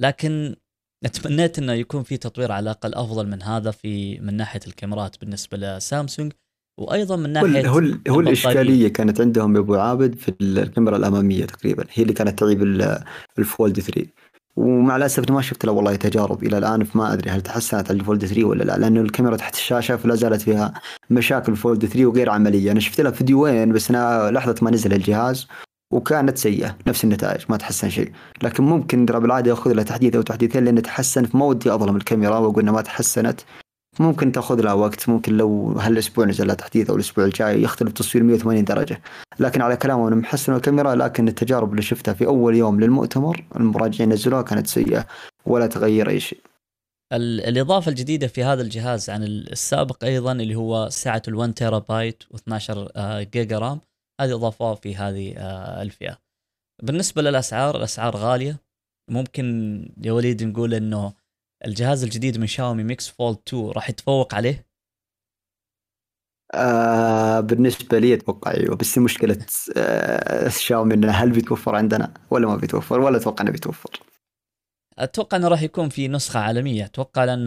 [0.00, 0.56] لكن
[1.04, 5.58] اتمنيت إنه يكون في تطوير على الأقل أفضل من هذا في من ناحية الكاميرات بالنسبة
[5.58, 6.32] لسامسونج
[6.80, 11.84] وأيضا من ناحية هو هو الإشكالية كانت عندهم يا ابو عابد في الكاميرا الأمامية تقريبا
[11.92, 12.62] هي اللي كانت تعيب
[13.38, 14.06] الفولد 3
[14.56, 18.26] ومع الأسف ما شفت له والله تجارب إلى الآن فما أدري هل تحسنت على الفولد
[18.26, 20.74] 3 ولا لا لأنه الكاميرا تحت الشاشة فلا زالت فيها
[21.10, 22.72] مشاكل الفولد 3 وغير عملية.
[22.72, 25.46] أنا شفت لها فيديوين بس أنا لحظة ما نزل الجهاز
[25.92, 28.12] وكانت سيئة نفس النتائج ما تحسن شيء.
[28.42, 32.38] لكن ممكن ترى بالعاده يأخذ لها تحديث أو تحديثين لأن تحسن فما ودي اظلم الكاميرا
[32.38, 33.40] واقول انها ما تحسنت.
[34.00, 38.24] ممكن تأخذ لها وقت ممكن لو هالأسبوع نزل لها تحديث أو الأسبوع الجاي يختلف تصوير
[38.24, 39.02] 180 درجة.
[39.40, 44.12] لكن على كلامه أنه محسن الكاميرا لكن التجارب اللي شفتها في أول يوم للمؤتمر المراجعين
[44.12, 45.06] نزلوها كانت سيئة
[45.46, 46.40] ولا تغير أي شيء.
[47.12, 52.72] الإضافة الجديدة في هذا الجهاز عن السابق أيضا اللي هو سعة ال1 تيرا بايت و12
[53.32, 53.80] جيجا RAM
[54.20, 56.18] هذه إضافة في هذه آه، الفئة.
[56.82, 58.60] بالنسبة للأسعار الأسعار غالية.
[59.10, 59.44] ممكن
[60.04, 61.12] يا وليد نقول أنه
[61.64, 64.66] الجهاز الجديد من شاومي ميكس فولد 2 راح يتفوق عليه؟
[66.54, 68.76] آه بالنسبة لي أتوقع أيوه.
[68.76, 69.46] بس مشكلة
[69.76, 73.90] آه شاومي إنه هل بيتوفر عندنا ولا ما بيتوفر؟ ولا أتوقع إنه بيتوفر.
[74.98, 76.84] أتوقع إنه راح يكون في نسخة عالمية.
[76.84, 77.44] أتوقع لأن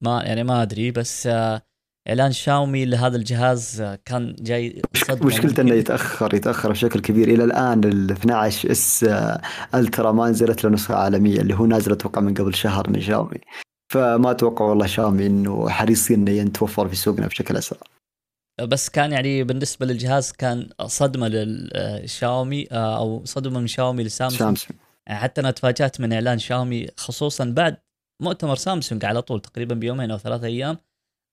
[0.00, 1.62] ما يعني ما أدري بس آه
[2.08, 4.82] إعلان شاومي لهذا الجهاز كان جاي
[5.22, 5.74] مشكلته إنه.
[5.74, 7.28] يتأخر يتأخر بشكل كبير.
[7.28, 9.40] إلى الآن ال 12 إس آه،
[9.74, 13.40] ألترا ما نزلت له نسخة عالمية اللي هو نازل أتوقع من قبل شهر من شاومي.
[13.92, 17.80] فما أتوقع والله شاومي إنه حريصين إنه يتوفر في سوقنا بشكل أسرع.
[18.62, 24.40] بس كان يعني بالنسبة للجهاز كان صدمة للشاومي أو صدمة من شاومي لسامسونج.
[24.40, 24.78] سامسونج.
[25.08, 27.76] حتى أنا تفاجأت من إعلان شاومي خصوصا بعد
[28.22, 30.74] مؤتمر سامسونج على طول تقريبا بيومين أو ثلاثة أيام.
[30.74, 30.87] آه،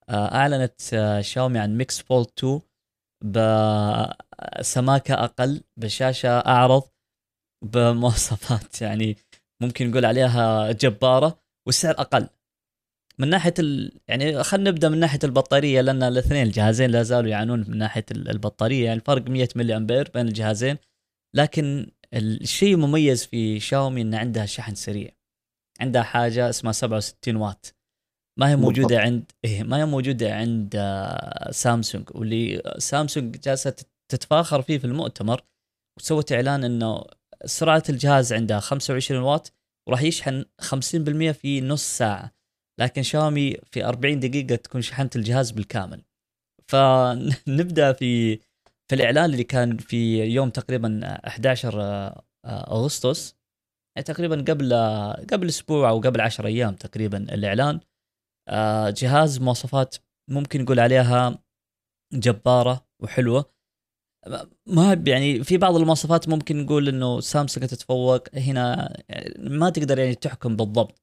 [0.09, 2.61] أعلنت آه، شاومي عن ميكس فولد 2
[4.59, 6.83] بسماكة أقل بشاشة أعرض
[7.65, 9.17] بمواصفات يعني
[9.61, 12.29] ممكن نقول عليها جبارة والسعر أقل.
[13.19, 13.99] من ناحية ال...
[14.07, 18.29] يعني خلينا نبدأ من ناحية البطارية لأن الاثنين الجهازين لا زالوا يعانون من ناحية ال-
[18.29, 20.77] البطارية يعني الفرق 100 ملي أمبير بين الجهازين.
[21.35, 25.09] لكن الشيء المميز في شاومي ان عندها شحن سريع.
[25.81, 27.75] عندها حاجة اسمها 67 واط.
[28.39, 29.01] ما هي موجودة بالضبط.
[29.05, 34.85] عند إيه ما هي موجودة عند آه، سامسونج واللي سامسونج جالسة تت- تتفاخر فيه في
[34.85, 35.41] المؤتمر
[35.99, 37.03] وسوت إعلان إنه
[37.45, 39.53] سرعة الجهاز عندها 25 واط
[39.87, 42.31] وراح يشحن 50% في نص ساعة.
[42.79, 46.01] لكن شاومي في 40 دقيقة تكون شحنت الجهاز بالكامل.
[46.71, 48.35] فنبدا في
[48.89, 53.35] في الإعلان اللي كان في يوم تقريبا 11 آه، أغسطس.
[53.97, 57.79] يعني تقريبا قبل آه، قبل أسبوع أو قبل 10 أيام تقريبا الإعلان.
[58.89, 59.95] جهاز مواصفات
[60.29, 61.43] ممكن نقول عليها
[62.13, 63.55] جبارة وحلوة.
[64.67, 68.35] ما يعني في بعض المواصفات ممكن نقول إنه سامسونج تتفوق.
[68.35, 68.93] هنا
[69.39, 71.01] ما تقدر يعني تحكم بالضبط.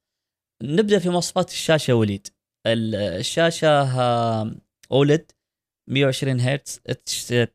[0.62, 2.26] نبدأ في مواصفات الشاشة وليد.
[2.66, 3.68] ال- الشاشة
[4.01, 4.55] آه،
[4.93, 5.30] أولد
[5.90, 6.80] 120 هرتز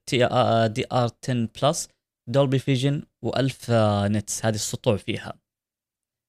[0.05, 1.89] اتش آه، دي ار 10 بلس
[2.29, 3.69] Dolby Vision و1000
[4.05, 5.39] nits هذه السطوع فيها.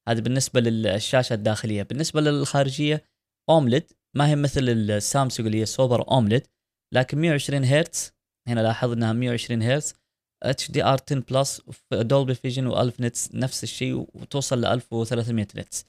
[0.09, 1.83] هذه بالنسبة للشاشة الداخلية.
[1.83, 3.05] بالنسبة للخارجية
[3.51, 6.47] AMOLED ما هي مثل السامسونج اللي هي Super AMOLED
[6.95, 8.13] لكن 120 هرتز.
[8.49, 9.95] هنا لاحظ إنها 120 هرتز.
[10.43, 15.85] HDR 10 plus Dolby Vision و1000 nits نفس الشيء وتوصل ل 1300 nits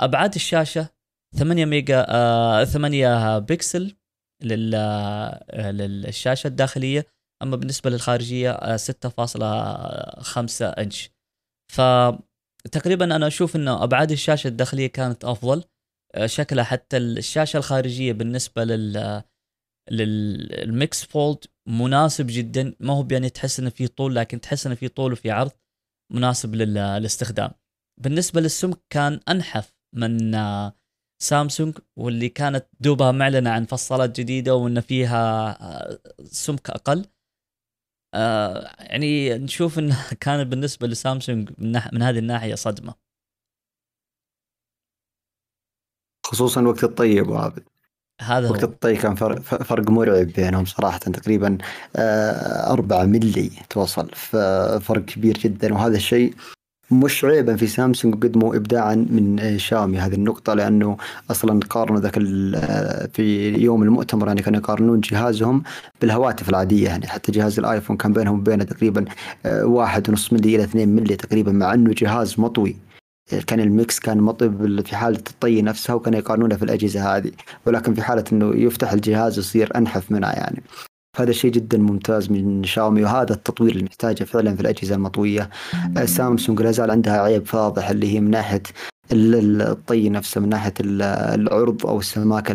[0.00, 0.88] أبعاد الشاشة
[1.38, 3.96] 8 ميجا آه 8 بكسل
[4.42, 7.06] لل آه، للشاشة الداخلية.
[7.42, 11.10] أما بالنسبة للخارجية آه 6.5 انش
[11.72, 15.64] فتقريبا أنا أشوف انه أبعاد الشاشة الداخلية كانت أفضل.
[16.26, 19.22] شكلها حتى الشاشة الخارجية بالنسبة لل
[19.90, 21.38] للميكس فولد
[21.68, 22.74] مناسب جدا.
[22.80, 25.52] ما هو يعني تحس إنه في طول لكن تحس إنه في طول وفي عرض
[26.12, 27.50] مناسب لل- للاستخدام.
[28.00, 30.76] بالنسبة للسمك كان أنحف من آه،
[31.22, 37.06] سامسونج واللي كانت دوبها معلنة عن فصالات جديدة وإن فيها آه، سمك أقل.
[38.14, 41.50] آه، يعني نشوف إنه كان بالنسبة لسامسونج
[41.92, 42.94] من هذه الناحية صدمة.
[46.32, 47.62] خصوصا وقت الطيب وعابد
[48.20, 48.70] هذا وقت هو.
[48.70, 51.58] الطي كان فرق, فرق مرعب بينهم صراحة تقريبا
[51.96, 55.74] آه، أربعة ملي توصل ففرق كبير جدا.
[55.74, 56.34] وهذا الشيء
[56.90, 60.96] مش عيبا في سامسونج قدموا ابداعا من شاومي هذه النقطة لأنه
[61.30, 62.18] أصلا قارنوا ذاك
[63.14, 65.62] في يوم المؤتمر يعني كانوا يقارنون جهازهم
[66.00, 67.06] بالهواتف العادية يعني.
[67.06, 69.04] حتى جهاز الآيفون كان بينهم وبينه تقريبا
[69.46, 72.76] آه، واحد ونص ملي إلى اثنين ملي تقريبا مع إنه جهاز مطوي.
[73.40, 77.30] كان الميكس كان بال- في حالة الطي نفسها وكانوا يقارنونه في الأجهزة هذه.
[77.66, 80.62] ولكن في حالة أنه يفتح الجهاز يصير أنحف منها يعني.
[81.16, 85.50] فهذا شيء جدا ممتاز من شاومي وهذا التطوير اللي نحتاجه فعلا في الأجهزة المطوية.
[85.96, 88.30] آه، سامسونج لا زال عندها عيب فاضح اللي هي من
[89.12, 91.02] ال- الطي نفسه من ناحية ال-
[91.40, 92.52] العرض أو السماكة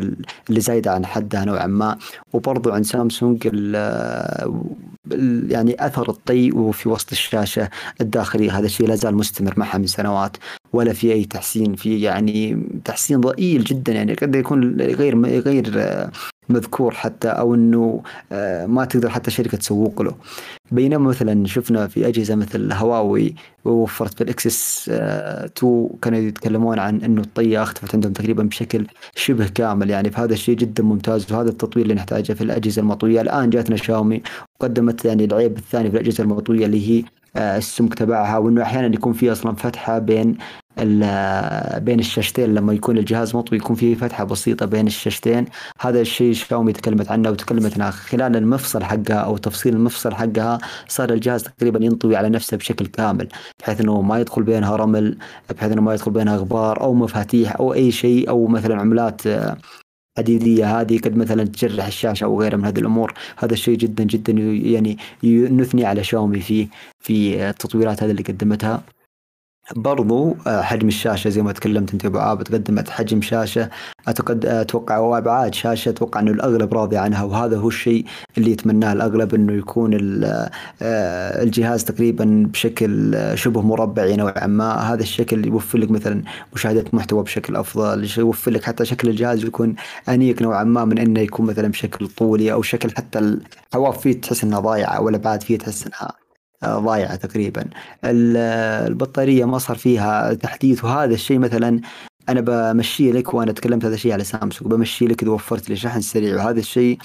[0.49, 1.97] اللي زايدة عن حدها نوعا ما.
[2.33, 3.75] وبرضو عند سامسونج ال-
[5.11, 7.69] ال- يعني أثر الطي وفي وسط الشاشة
[8.01, 10.37] الداخلية هذا الشيء لا زال مستمر معها من سنوات
[10.73, 15.69] ولا في أي تحسين في يعني تحسين ضئيل جدا يعني قد يكون غير غير
[16.49, 20.15] مذكور حتى أو أنه آه، ما تقدر حتى شركة تسوق له.
[20.71, 23.35] بينما مثلا شفنا في أجهزة مثل هواوي
[23.65, 29.89] ووفرت في الإكسس 2 كانوا يتكلمون عن أنه الطية اختفت عندهم تقريبا بشكل شبه كامل.
[29.89, 33.21] يعني فهذا الشيء جدا ممتاز وهذا التطوير اللي نحتاجه في الأجهزة المطوية.
[33.21, 34.21] الآن جاتنا شاومي
[34.59, 37.03] وقدمت يعني العيب الثاني في الأجهزة المطوية اللي هي
[37.35, 40.37] آه، السمك تبعها وإنه أحيانا يكون في أصلا فتحة بين
[41.79, 45.45] بين الشاشتين لما يكون الجهاز مطوي يكون في فتحة بسيطة بين الشاشتين.
[45.79, 47.91] هذا الشيء شاومي تكلمت عنه وتكلمت عنه.
[47.91, 50.57] خلال المفصل حقها أو تفصيل المفصل حقها
[50.87, 53.27] صار الجهاز تقريبا ينطوي على نفسه بشكل كامل
[53.59, 55.17] بحيث إنه ما يدخل بينها رمل
[55.49, 59.57] بحيث إنه ما يدخل بينها غبار أو مفاتيح أو أي شيء أو مثلا عملات آه،
[60.17, 63.13] حديديه هذه قد مثلا تجرح الشاشة أو غيرها من هذه الأمور.
[63.37, 66.67] هذا الشيء جدا جدا يعني نثني على شاومي في
[66.99, 68.83] في التطويرات هذه اللي قدمتها.
[69.75, 73.69] برضو آه، حجم الشاشة زي ما تكلمت انت أبو عابد قدمت حجم شاشة.
[74.07, 78.05] أتقد أتوقع وابعاد شاشة أتوقع إنه الأغلب راضي عنها وهذا هو الشيء
[78.37, 79.93] اللي يتمناه الأغلب إنه يكون
[80.23, 84.73] آه، الجهاز تقريبا بشكل شبه مربعي نوعا ما.
[84.73, 89.75] هذا الشكل يوفر لك مثلا مشاهدة محتوى بشكل أفضل يوفر لك حتى شكل الجهاز يكون
[90.09, 94.43] أنيق نوعا ما من إنه يكون مثلا بشكل طولي أو شكل حتى الحواف فيه تحس
[94.43, 96.26] إنها ضايعة والابعاد فيه تحس إنها
[96.65, 97.69] ضايعة تقريبا.
[98.03, 101.81] البطارية ما صار فيها تحديث وهذا الشيء مثلا
[102.29, 106.01] أنا بمشي لك وأنا تكلمت هذا الشيء على سامسونج بمشي لك إذا وفرت لي شحن
[106.01, 106.97] سريع وهذا الشيء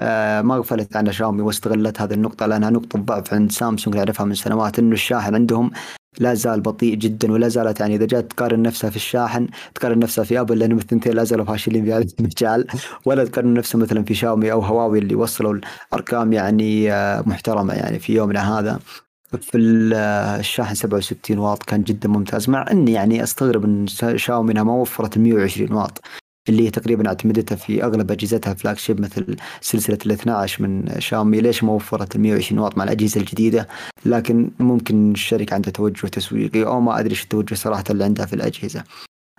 [0.00, 4.34] آه، ما غفلت عنه شاومي واستغلت هذه النقطة لأنها نقطة ضعف عند سامسونج نعرفها من
[4.34, 5.70] سنوات إنه الشاحن عندهم
[6.18, 10.24] لا زال بطيء جدا ولا زالت يعني إذا جات تقارن نفسها في الشاحن تقارن نفسها
[10.24, 12.66] في ابل لانهم الثنتين لا زالوا فاشلين في هذا المجال
[13.04, 15.60] ولا تقارن نفسها مثلا في شاومي أو هواوي اللي وصلوا
[15.92, 18.78] الأرقام يعني آه، محترمة يعني في يومنا هذا.
[19.40, 23.86] في الشاحن 67 واط كان جدا ممتاز مع إني يعني أستغرب إن
[24.16, 26.00] شاومي ما وفرت 120 واط.
[26.48, 31.40] اللي هي تقريبا اعتمدتها في أغلب أجهزتها flagship مثل سلسلة ال 12 من شاومي.
[31.40, 33.68] ليش ما وفرت ال 120 واط مع الأجهزة الجديدة؟
[34.04, 38.32] لكن ممكن الشركة عندها توجه تسويقي أو ما أدري إيش التوجه صراحة اللي عندها في
[38.32, 38.84] الأجهزة.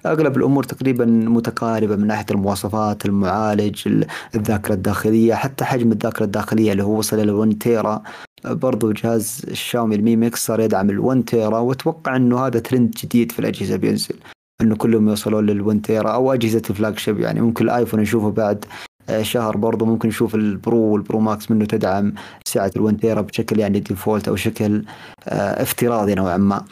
[0.05, 4.05] أغلب الأمور تقريبا متقاربة من ناحية المواصفات المعالج
[4.36, 8.03] الذاكرة الداخلية حتى حجم الذاكرة الداخلية اللي هو وصل إلى 1 تيرا
[8.45, 13.32] برضو جهاز الشاومي المي ميكس صار يدعم ال 1 تيرا وأتوقع إنه هذا ترند جديد
[13.32, 14.16] في الأجهزة بينزل.
[14.62, 18.66] إنه كلهم يوصلون لل 1 تيرا أو أجهزة ال flagship يعني ممكن الآيفون نشوفه بعد
[19.10, 22.14] آه، شهر برضو ممكن نشوف ال Pro وال Pro Max منه تدعم
[22.45, 24.86] سعة ال 1 تيرا بشكل يعني default أو شكل
[25.28, 26.66] آه، افتراضي نوعا ما.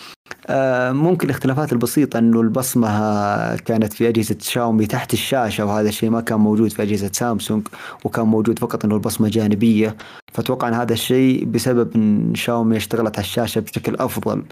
[0.47, 6.21] آه، ممكن الاختلافات البسيطة إنه البصمة كانت في أجهزة شاومي تحت الشاشة وهذا الشيء ما
[6.21, 7.67] كان موجود في أجهزة سامسونج
[8.05, 9.97] وكان موجود فقط إنه البصمة جانبية.
[10.33, 14.43] فأتوقع إن هذا الشيء بسبب إن شاومي اشتغلت على الشاشة بشكل أفضل.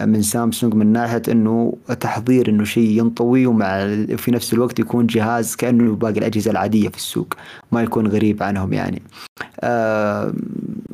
[0.00, 3.78] من سامسونج من ناحية إنه تحضير إنه شيء ينطوي ومع
[4.16, 7.34] في نفس الوقت يكون جهاز كأنه باقي الأجهزة العادية في السوق
[7.72, 9.02] ما يكون غريب عنهم يعني.
[9.60, 10.32] آه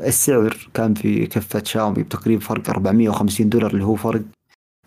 [0.01, 4.23] السعر كان في كفة شاومي بتقريبا فرق 450 دولار اللي هو فرق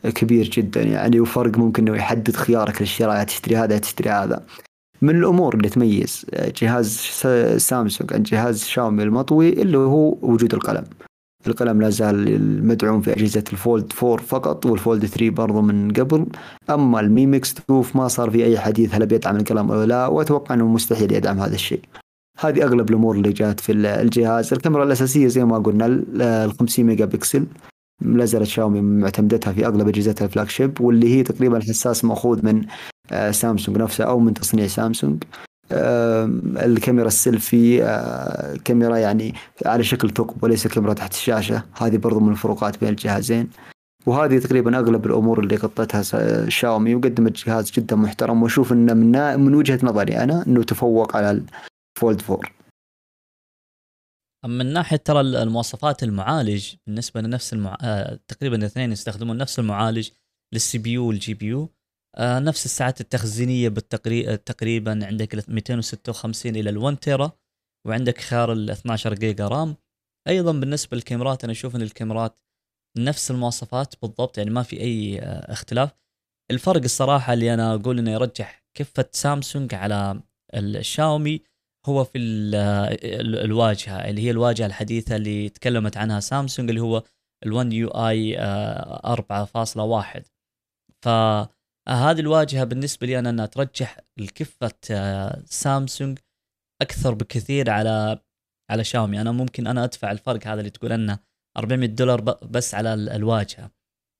[0.03, 4.43] كبير جدا يعني وفرق ممكن إنه يحدد خيارك للشراء تشتري هذا تشتري هذا.
[5.01, 6.25] من الأمور اللي تميز
[6.61, 6.97] جهاز
[7.57, 10.83] سامسونج عن جهاز شاومي المطوي اللي هو وجود القلم.
[11.47, 16.25] القلم لا زال مدعوم في أجهزة الفولد 4 فقط والفولد 3 برضو من قبل.
[16.69, 20.55] أما المي ميكس 2 ما صار في أي حديث هل بيدعم القلم أو لا وأتوقع
[20.55, 21.81] أنه مستحيل يدعم هذا الشيء.
[22.39, 24.53] هذه أغلب الأمور اللي جات في الجهاز.
[24.53, 27.45] الكاميرا الأساسية زي ما قلنا ال 50 mega pixel.
[28.01, 32.65] لا زالت شاومي معتمدتها في أغلب أجهزتها ال flagship واللي هي تقريبا حساس مأخوذ من
[33.11, 35.23] آه، سامسونج نفسها أو من تصنيع سامسونج.
[35.71, 39.33] الكاميرا السيلفي آه، كاميرا يعني
[39.65, 41.63] على شكل ثقب وليس كاميرا تحت الشاشة.
[41.77, 43.49] هذه برضو من الفروقات بين الجهازين.
[44.05, 48.43] وهذه تقريبا أغلب الأمور اللي غطتها شاومي وقدمت جهاز جدا محترم.
[48.43, 51.41] وأشوف إنه من من وجهة نظري أنا إنه تفوق على
[51.97, 52.59] الفولد 4
[54.45, 57.77] من ناحية ترى المواصفات المعالج بالنسبة لنفس المع...
[57.81, 60.09] آه، تقريبا الاثنين يستخدمون نفس المعالج
[60.53, 61.69] لل CPU وال GPU.
[62.15, 67.31] آه نفس السعات التخزينية بالتقريبا تقريبا عندك 256 إلى ال 1 تيرا
[67.87, 69.75] وعندك خيار ال 12 جيجا RAM.
[70.27, 72.39] أيضا بالنسبة للكاميرات أنا أشوف إن الكاميرات
[72.97, 75.91] نفس المواصفات بالضبط يعني ما في أي آه اختلاف.
[76.51, 80.21] الفرق الصراحة اللي أنا أقول إنه يرجح كفة سامسونج على
[80.55, 81.41] الشاومي
[81.85, 82.17] هو في
[83.45, 87.03] الواجهة اللي هي الواجهة الحديثة اللي تكلمت عنها سامسونج اللي هو
[87.45, 88.37] ال1 يو اي
[90.17, 90.23] 4.1
[91.03, 91.09] ف
[91.89, 96.19] هذه الواجهة بالنسبة لي أنا إنها ترجح الكفة آه، سامسونج
[96.81, 98.19] أكثر بكثير على
[98.71, 99.21] على شاومي.
[99.21, 101.19] أنا ممكن أنا أدفع الفرق هذا اللي تقول إنه
[101.57, 103.71] 400 دولار بس على الواجهة.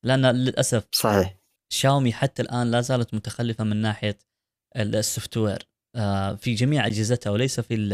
[0.05, 1.39] لأن للأسف صحيح.
[1.73, 4.17] شاومي حتى الآن لا زالت متخلفة من ناحية
[4.77, 7.89] ال software آه، في جميع أجهزتها وليس في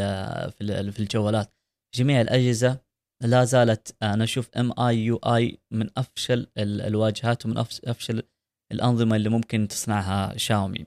[0.91, 1.53] في الجوالات.
[1.95, 2.85] جميع الأجهزة
[3.23, 8.23] لا زالت أنا أشوف MIUI من أفشل الواجهات ومن أفشل
[8.71, 10.85] الأنظمة اللي ممكن تصنعها شاومي.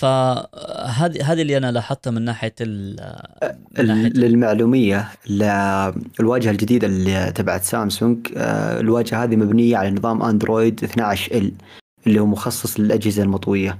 [0.00, 2.96] فهذه هذه اللي أنا لاحظتها من ناحية ال
[4.18, 5.08] للمعلومية
[6.20, 11.52] الواجهة الجديدة اللي تبعت سامسونج آه، الواجهة هذه مبنية على نظام أندرويد 12L
[12.06, 13.78] اللي هو مخصص للأجهزة المطوية.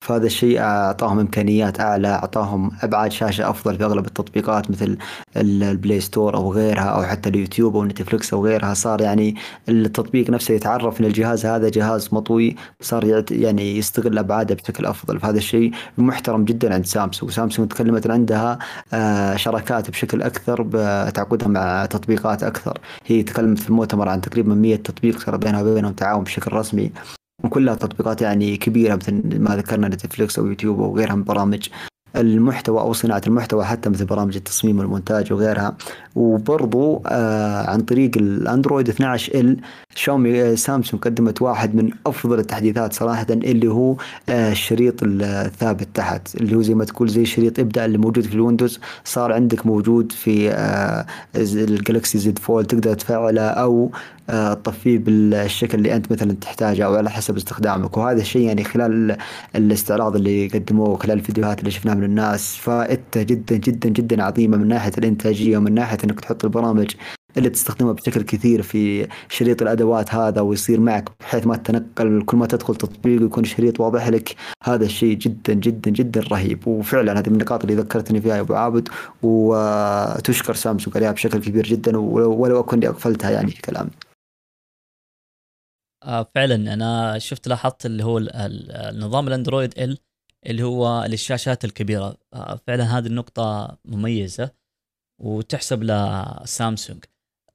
[0.00, 4.98] فهذا الشيء أعطاهم إمكانيات أعلى أعطاهم أبعاد شاشة أفضل في أغلب التطبيقات مثل
[5.36, 8.74] ال Play Store أو غيرها أو حتى اليوتيوب أو نتفلكس أو غيرها.
[8.74, 9.34] صار يعني
[9.68, 15.20] التطبيق نفسه يتعرف إن الجهاز هذا جهاز مطوي صار يعني يستغل أبعاده بشكل أفضل.
[15.20, 17.32] فهذا الشيء محترم جدا عند سامسونج.
[17.32, 18.58] سامسونج تكلمت عندها
[18.92, 22.78] آه، شراكات بشكل أكثر بتعاقدها مع تطبيقات أكثر.
[23.06, 27.17] هي تكلمت في المؤتمر عن تقريبا 100 تطبيق صار بينها وبينهم تعاون بشكل رسمي.
[27.44, 31.68] وكلها تطبيقات يعني كبيرة مثل ما ذكرنا نتفلكس أو يوتيوب أو غيرها من برامج
[32.16, 35.76] المحتوى أو صناعة المحتوى حتى مثل برامج التصميم والمونتاج وغيرها.
[36.16, 39.56] وبرضو آه عن طريق الأندرويد 12 إل
[39.94, 43.96] شاومي آه، سامسونج قدمت واحد من أفضل التحديثات صراحة اللي هو
[44.28, 48.34] آه الشريط الثابت تحت اللي هو زي ما تقول زي شريط ابدا اللي موجود في
[48.34, 51.06] ال Windows صار عندك موجود في آه
[51.36, 53.90] ال Galaxy Z Fold تقدر تفعله أو
[54.28, 57.96] تطفيه بالشكل اللي أنت مثلا تحتاجه أو على حسب استخدامك.
[57.96, 59.16] وهذا الشيء يعني خلال
[59.56, 64.68] الاستعراض اللي قدموه خلال الفيديوهات اللي شفناها من الناس فائدته جدا جدا جدا عظيمة من
[64.68, 66.90] ناحية الإنتاجية ومن ناحية إنك تحط البرامج
[67.36, 72.46] اللي تستخدمها بشكل كثير في شريط الأدوات هذا ويصير معك بحيث ما تتنقل كل ما
[72.46, 74.34] تدخل تطبيق يكون شريط واضح لك.
[74.64, 76.68] هذا الشيء جدا جدا جدا رهيب.
[76.68, 78.88] وفعلا هذه من النقاط اللي ذكرتني فيها يا أبو عابد.
[79.22, 83.90] وتشكر سامسونج عليها بشكل كبير جدا ولو أكون اغفلتها يعني في كلامي.
[86.08, 89.98] آه فعلا أنا شفت لاحظت اللي هو النظام الأندرويد ال
[90.46, 92.16] اللي هو للشاشات الكبيرة.
[92.34, 94.50] آه فعلا هذه النقطة مميزة
[95.22, 97.04] وتحسب لسامسونج.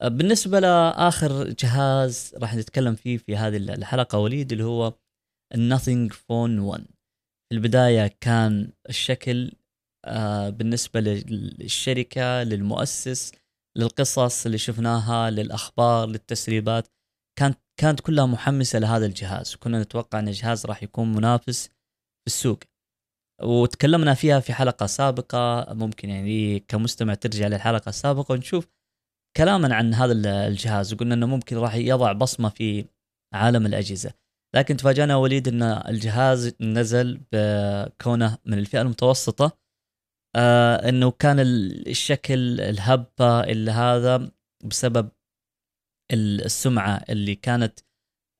[0.01, 4.93] آه بالنسبة لآخر جهاز راح نتكلم فيه في هذه الحلقة وليد اللي هو
[5.55, 6.85] النثينج فون 1
[7.49, 9.51] في البداية كان الشكل
[10.49, 13.31] بالنسبة للشركة للمؤسس
[13.77, 16.87] للقصص اللي شفناها للأخبار للتسريبات
[17.39, 19.55] كانت كانت كلها محمسة لهذا الجهاز.
[19.55, 22.59] وكنا نتوقع أن الجهاز راح يكون منافس في السوق.
[23.41, 25.73] وتكلمنا فيها في حلقة سابقة.
[25.73, 28.67] ممكن يعني كمستمع ترجع للحلقة السابقة ونشوف
[29.37, 30.13] كلاما عن هذا
[30.47, 30.93] الجهاز.
[30.93, 32.85] وقلنا إنه ممكن راح يضع بصمة في
[33.33, 34.13] عالم الأجهزة.
[34.55, 39.57] لكن تفاجأنا وليد إن الجهاز نزل بكونه من الفئة المتوسطة.
[40.35, 44.31] آه إنه كان الشكل ال hype اللي هذا
[44.63, 45.09] بسبب
[46.13, 47.79] السمعة اللي كانت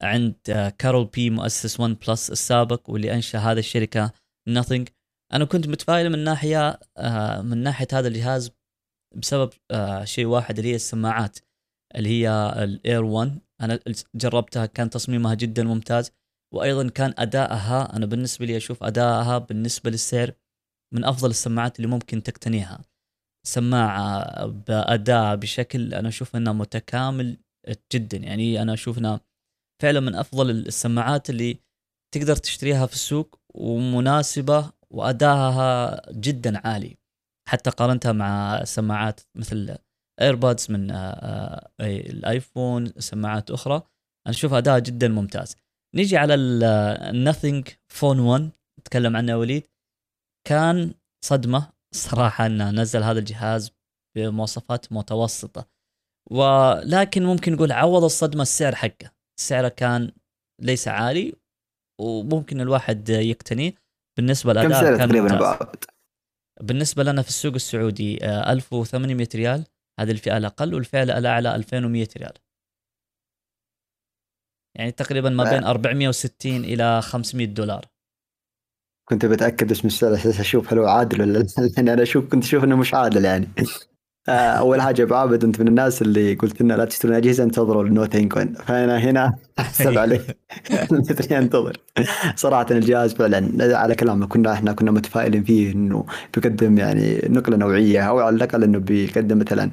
[0.04, 0.36] عند
[0.78, 4.12] Carl Pei مؤسس OnePlus السابق واللي أنشأ هذه الشركة
[4.50, 4.86] Nothing.
[5.34, 8.52] أنا كنت متفائل من ناحية آه، من ناحية هذا الجهاز
[9.16, 11.40] بسبب آه، شيء واحد اللي هي السماعات
[11.96, 13.80] اللي هي الاير 1 أنا
[14.16, 16.12] جربتها كان تصميمها جدا ممتاز
[16.54, 20.34] وأيضا كان ادائها أنا بالنسبة لي أشوف ادائها بالنسبة للسعر
[20.94, 22.86] من أفضل السماعات اللي ممكن تقتنيها.
[23.48, 27.38] سماعة بأداء بشكل أنا أشوف انه متكامل
[27.94, 28.18] جدا.
[28.18, 29.20] يعني أنا أشوف إنها
[29.82, 31.58] فعلا من أفضل السماعات اللي
[32.14, 36.98] تقدر تشتريها في السوق ومناسبة وادائها جدا عالي.
[37.50, 39.78] حتى قارنتها مع سماعات مثل
[40.22, 43.76] AirPods من آه، آه، ال iPhone سماعات أخرى.
[43.76, 45.56] أنا أشوف اداءها جدا ممتاز.
[45.96, 49.68] نيجي على ال Nothing Phone 1 نتكلم عنه وليد.
[50.48, 50.94] كان
[51.26, 53.72] صدمة صراحة إنه نزل هذا الجهاز
[54.16, 55.73] بمواصفات متوسطة.
[56.32, 59.12] ولكن ممكن نقول عوض الصدمة السعر حقه.
[59.40, 60.12] سعره كان
[60.62, 61.34] ليس عالي
[62.02, 63.74] وممكن الواحد يقتنيه.
[64.18, 65.60] بالنسبة للأداء كم سعر تقريبا
[66.62, 69.66] بالنسبة لنا في السوق السعودي 1800 آه، ريال.
[70.00, 72.34] هذه الفئة الأقل والفئة الأعلى 2100 ريال.
[74.78, 77.86] يعني تقريبا ما بين 460 إلى 500 دولار.
[79.10, 81.48] كنت بتأكد إيش السعر أشوف هل هو عادل ولا
[81.78, 83.48] يعني أنا أشوف كنت أشوف إنه مش عادل يعني.
[84.30, 88.06] اول حاجة ابو عابد أنت من الناس اللي قلت لنا لا تشترون أجهزة انتظروا النو
[88.06, 90.22] ثينك فانا هنا أحسب عليه
[91.32, 91.78] انتظر.
[92.36, 98.02] صراحة الجهاز فعلا على كلامك كنا إحنا كنا متفائلين فيه إنه بيقدم يعني نقلة نوعية
[98.10, 99.72] أو على الأقل إنه بيقدم مثلا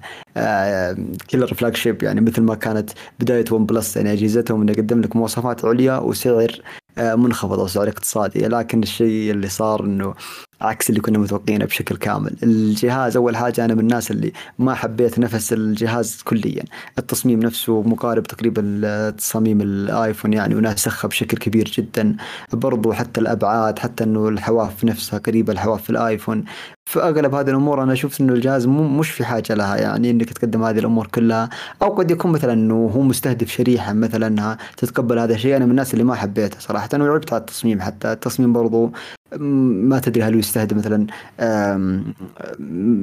[1.28, 2.90] killer flagship يعني مثل ما كانت
[3.20, 6.62] بداية OnePlus يعني أجهزتهم إنه يقدم لك مواصفات عليا وسعر
[6.98, 8.40] آه، منخفض أو سعر اقتصادي.
[8.48, 10.14] لكن الشيء اللي صار إنه
[10.60, 12.36] عكس اللي كنا متوقعينه بشكل كامل.
[12.42, 16.62] الجهاز أول حاجة أنا من الناس اللي ما حبيت نفس الجهاز كليا.
[16.98, 22.16] التصميم نفسه مقارب تقريبا لتصاميم الآيفون يعني وناسخها بشكل كبير جدا.
[22.52, 26.44] برضو حتى الأبعاد حتى إنه الحواف نفسها قريبة الحواف في الآيفون.
[26.90, 30.62] في اغلب هذه الأمور أنا أشوف إنه الجهاز مش في حاجة لها يعني إنك تقدم
[30.62, 31.48] هذه الأمور كلها.
[31.82, 35.56] أو قد يكون مثلا إنه هو مستهدف شريحه مثلا انها تتقبل هذا الشيء.
[35.56, 38.12] أنا من الناس اللي ما حبيته صراحة وعبت على التصميم حتى.
[38.12, 38.92] التصميم برضو
[39.38, 41.06] ما تدري هل يستهدف مثلا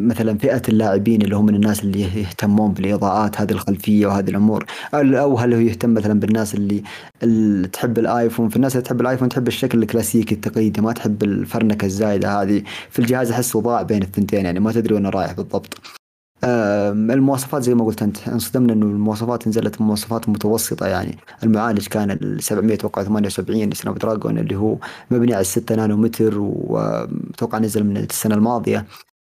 [0.07, 5.37] مثلا فئة اللاعبين اللي هم من الناس اللي يهتمون بالإضاءات هذه الخلفية وهذه الأمور أو
[5.37, 6.83] هل هو يهتم مثلا بالناس اللي,
[7.23, 10.91] اللي تحب ال iPhone؟ في الناس اللي تحب ال iPhone تحب الشكل الكلاسيكي التقليدي ما
[10.91, 12.63] تحب الفرنكة الزايدة هذه.
[12.89, 15.96] في الجهاز أحسه ضاع بين الثنتين يعني ما تدري وين رايح بالضبط.
[16.43, 21.17] المواصفات زي ما قلت أنت انصدمنا إنه المواصفات نزلت مواصفات متوسطة يعني.
[21.43, 24.77] المعالج كان ال 700 أتوقع 78 Snapdragon اللي هو
[25.11, 28.85] مبني على 6 نانومتر واتوقع نزل من السنة الماضية.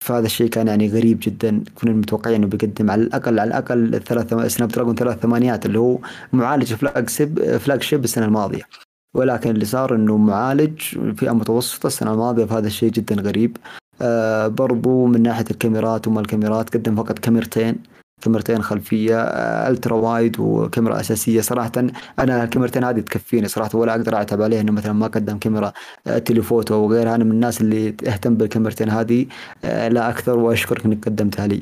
[0.04, 1.64] فهذا الشيء كان يعني غريب جدا.
[1.74, 5.98] كنا متوقعين إنه بيقدم على الأقل على الأقل ثلاث Snapdragon ثلاث ثمانيات اللي هو
[6.32, 8.62] معالج flagship flagship السنة الماضية.
[9.14, 10.80] ولكن اللي صار إنه معالج
[11.16, 13.56] فئة متوسطة السنة الماضية فهذا الشيء جدا غريب.
[14.02, 17.76] آه برضو من ناحية الكاميرات وما الكاميرات قدم فقط كاميرتين
[18.22, 21.40] كاميرتين خلفية آه ultra wide وكاميرا أساسية.
[21.40, 21.72] صراحة
[22.18, 25.72] أنا الكاميرتين هذه تكفيني صراحة ولا أقدر أعتب عليه إنه مثلا ما قدم كاميرا
[26.06, 29.26] آه telephoto وغيرها أنا من الناس اللي تهتم بالكاميرتين هذه
[29.64, 31.60] لا أكثر وأشكرك إنك قدمتها لي.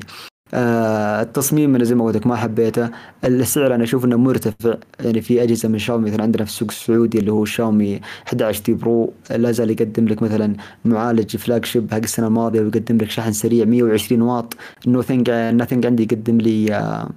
[0.53, 2.89] آه التصميم أنا زي ما قلت لك ما حبيته.
[3.25, 4.75] السعر أنا أشوف إنه مرتفع.
[4.99, 9.13] يعني في أجهزة من شاومي مثلا عندنا في السوق السعودي اللي هو Xiaomi 11T Pro.
[9.29, 14.21] لا زال يقدم لك مثلا معالج flagship حق السنة الماضية ويقدم لك شحن سريع 120
[14.21, 14.53] واط.
[14.87, 17.09] Nothing Nothing عندي يقدم لي آه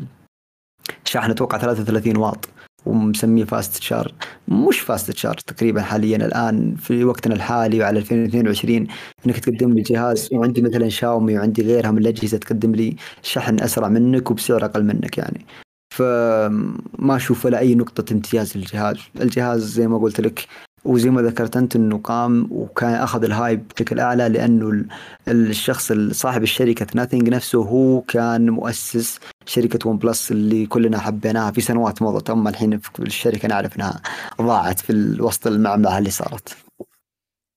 [1.05, 2.49] شحن أتوقع 33 واط.
[2.87, 4.13] ومسميه fast charge
[4.49, 8.87] مش fast charge تقريبا حاليا الآن في وقتنا الحالي وعلى 2022
[9.27, 13.89] إنك تقدم لي جهاز وعندي مثلا شاومي وعندي غيرها من الأجهزة تقدم لي شحن أسرع
[13.89, 15.47] منك وبسعر أقل منك يعني.
[15.95, 18.97] فما أشوف ولا أي نقطة امتياز للجهاز.
[19.21, 20.47] الجهاز زي ما قلت لك
[20.85, 24.85] وزي ما ذكرت أنت إنه قام وكان أخذ ال hype بشكل أعلى لأنه
[25.29, 32.03] الشخص صاحب الشركة Nothing نفسه هو كان مؤسس شركة OnePlus اللي كلنا حبيناها في سنوات
[32.03, 34.03] مضت أما الحين في الشركة نعرف انها
[34.43, 36.57] ضاعت في وسط المعمعة اللي صارت.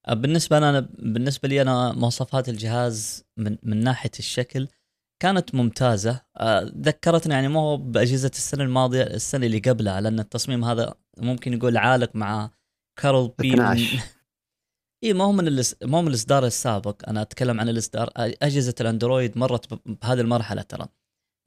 [0.10, 4.68] بالنسبة أنا بالنسبة لي أنا مواصفات الجهاز من من ناحية الشكل
[5.20, 6.22] كانت ممتازة
[6.82, 12.16] ذكرتني يعني مو بأجهزة السنة الماضية السنة اللي قبلها لأن التصميم هذا ممكن يقول عالق
[12.16, 12.50] مع
[13.00, 14.00] Carl Pei 12
[15.04, 15.76] اي ما هو من الاس...
[15.84, 17.10] ما هو من الإصدار السابق.
[17.10, 20.88] أنا أتكلم عن الاصدار أجهزة ال Android مرت بهذه المرحلة ترى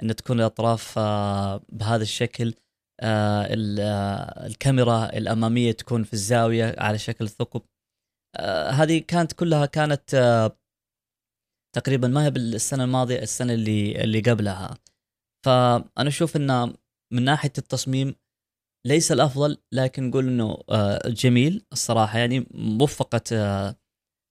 [0.02, 0.98] إن تكون الأطراف
[1.68, 2.54] بهذا الشكل
[4.46, 7.62] الكاميرا الأمامية تكون في الزاوية على شكل ثقب.
[8.70, 10.10] هذه كانت كلها كانت
[11.76, 14.78] تقريبا ما هي بالسنة الماضية السنة اللي اللي قبلها.
[15.46, 16.74] فأنا أشوف انه
[17.12, 18.14] من ناحية التصميم
[18.86, 20.58] ليس الأفضل لكن نقول إنه
[21.06, 22.18] جميل الصراحة.
[22.18, 22.46] يعني
[22.80, 23.34] وفقت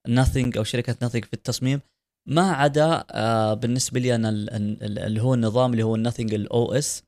[0.08, 1.82] ناثينج أو شركة ناثينج في التصميم.
[2.28, 3.04] ما عدا
[3.54, 7.04] بالنسبة لي أنا اللي هو النظام اللي هو ال Nothing ال OS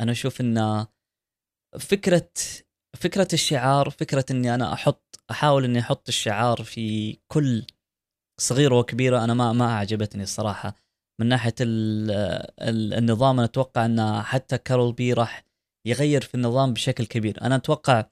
[0.00, 0.86] أنا أشوف إن
[1.78, 2.30] فكرة
[2.96, 7.66] فكرة الشعار فكرة إني أنا أحط أحاول إني أحط الشعار في كل
[8.40, 10.74] صغيره وكبيره أنا ما ما أعجبتني الصراحة.
[11.20, 12.10] من ناحية ال
[12.60, 15.44] ال النظام أنا أتوقع إن حتى Carl Pei راح
[15.86, 17.42] يغير في النظام بشكل كبير.
[17.42, 18.04] أنا أتوقع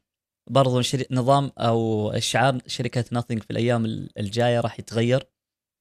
[0.51, 3.85] برضو نظام أو الشعار شركة Nothing في الأيام
[4.18, 5.27] الجاية راح يتغير.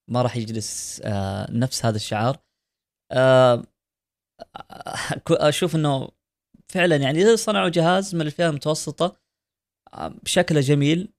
[0.09, 2.37] ما راح يجلس آه نفس هذا الشعار.
[3.11, 3.63] آه
[5.29, 6.09] أشوف إنه
[6.69, 9.21] فعلا يعني صنعوا جهاز من الفئة المتوسطة
[9.97, 11.13] بشكله جميل.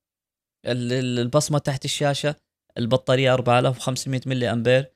[0.67, 2.37] البصمة تحت الشاشة
[2.79, 4.93] البطارية 4500 ملي أمبير.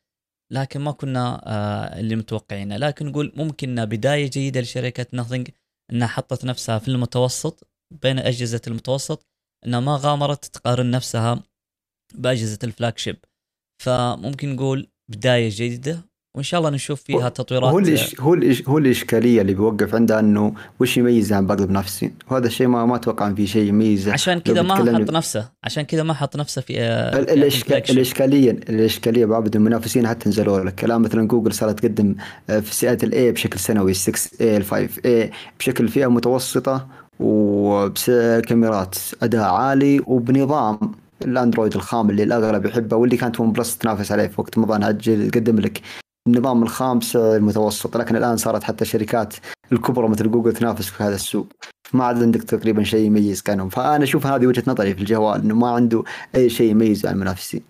[0.53, 2.77] لكن ما كنا آه اللي متوقعينه.
[2.77, 5.51] لكن نقول ممكن بداية جيدة لشركة ناثينج
[5.93, 9.27] إنها حطت نفسها في المتوسط بين أجهزة المتوسط
[9.67, 11.43] إنها ما غامرت تقارن نفسها
[12.15, 13.17] بأجهزة ال flagship.
[13.83, 17.73] فممكن نقول بداية جيدة وإن شاء الله نشوف فيها تطويرات.
[17.73, 18.21] هو الإش...
[18.21, 18.69] هو الإش...
[18.69, 22.97] هو الإشكالية اللي بيوقف عندها إنه وش يميزها عن باقي المنافسين وهذا الشيء ما ما
[22.97, 25.49] أتوقع إن في شيء يميزه عشان كذا ما حط نفسه.
[25.65, 27.31] عشان كذا ما حط نفسه في ال...
[27.31, 27.91] الإشك...
[27.91, 30.85] الاشكاليه الإشكالية بعض المنافسين حتى نزلوا لك.
[30.85, 32.15] الآن مثلا جوجل صارت تقدم
[32.47, 36.87] في فئة ال A بشكل سنوي 6 a ال 5 a بشكل فئة متوسطة
[37.21, 40.79] وبكاميرات أداء عالي وبنظام
[41.25, 45.31] ال Android الخام اللي الأغلب يحبه واللي كانت OnePlus تنافس عليه في وقت زمان أجل
[45.31, 45.81] تقدم لك
[46.27, 47.97] النظام الخام سعر المتوسط.
[47.97, 49.35] لكن الآن صارت حتى الشركات
[49.73, 51.47] الكبرى مثل جوجل تنافس في هذا السوق.
[51.93, 53.69] ما عاد عندك تقريبا شيء يميزك عنهم.
[53.69, 56.03] فأنا أشوف هذه وجهة نظري في الجوال إنه ما عنده
[56.35, 57.63] أي شيء يميز عن المنافسين.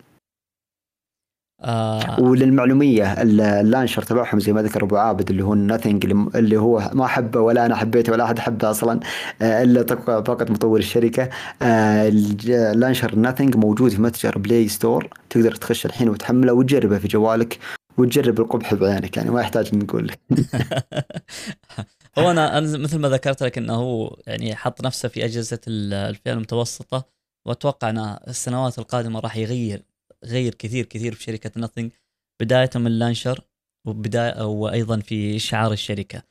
[1.61, 2.19] آه.
[2.19, 6.05] وللمعلومية ال launcher تبعهم زي ما ذكر أبو عابد اللي هو ال Nothing
[6.35, 8.99] اللي هو ما حبه ولا أنا حبيته ولا أحد حبه أصلا
[9.41, 9.83] إلا
[10.21, 11.29] فقط مطور الشركة.
[11.61, 17.07] ال launcher ال Nothing موجود في متجر Play Store تقدر تخش الحين وتحمله وتجربه في
[17.07, 17.59] جوالك.
[17.97, 20.19] وتجرب القبح بعينك يعني ما يحتاج نقول لك.
[22.19, 26.33] هو أنا أنا مثل ما ذكرت لك إنه هو يعني حط نفسه في أجهزة الفئة
[26.33, 27.05] المتوسطة
[27.47, 29.85] وأتوقع ان السنوات القادمة راح يغير
[30.25, 31.91] غير كثير كثير في شركة Nothing
[32.41, 33.39] بدايه من ال launcher
[33.87, 36.23] وبدايه وأيضا في شعار الشركة.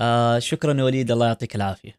[0.00, 1.94] آه شكرا يا وليد الله يعطيك العافية.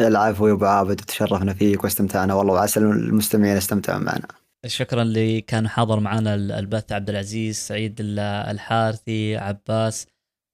[0.00, 4.43] العفو يا أبو عابد تشرفنا فيك واستمتعنا والله وعسى المستمعين استمتعوا معنا.
[4.66, 10.06] شكرا اللي كان حاضر معنا البث عبد العزيز سعيد الحارثي عباس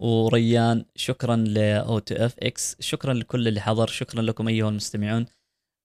[0.03, 0.85] وريان.
[0.97, 3.87] شكرا لاو تو اف إكس شكرا لكل اللي حضر.
[3.87, 5.27] شكرا لكم أيها المستمعون.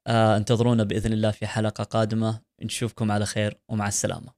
[0.07, 2.41] آه انتظرونا بإذن الله في حلقة قادمة.
[2.61, 4.34] نشوفكم على خير ومع السلامة.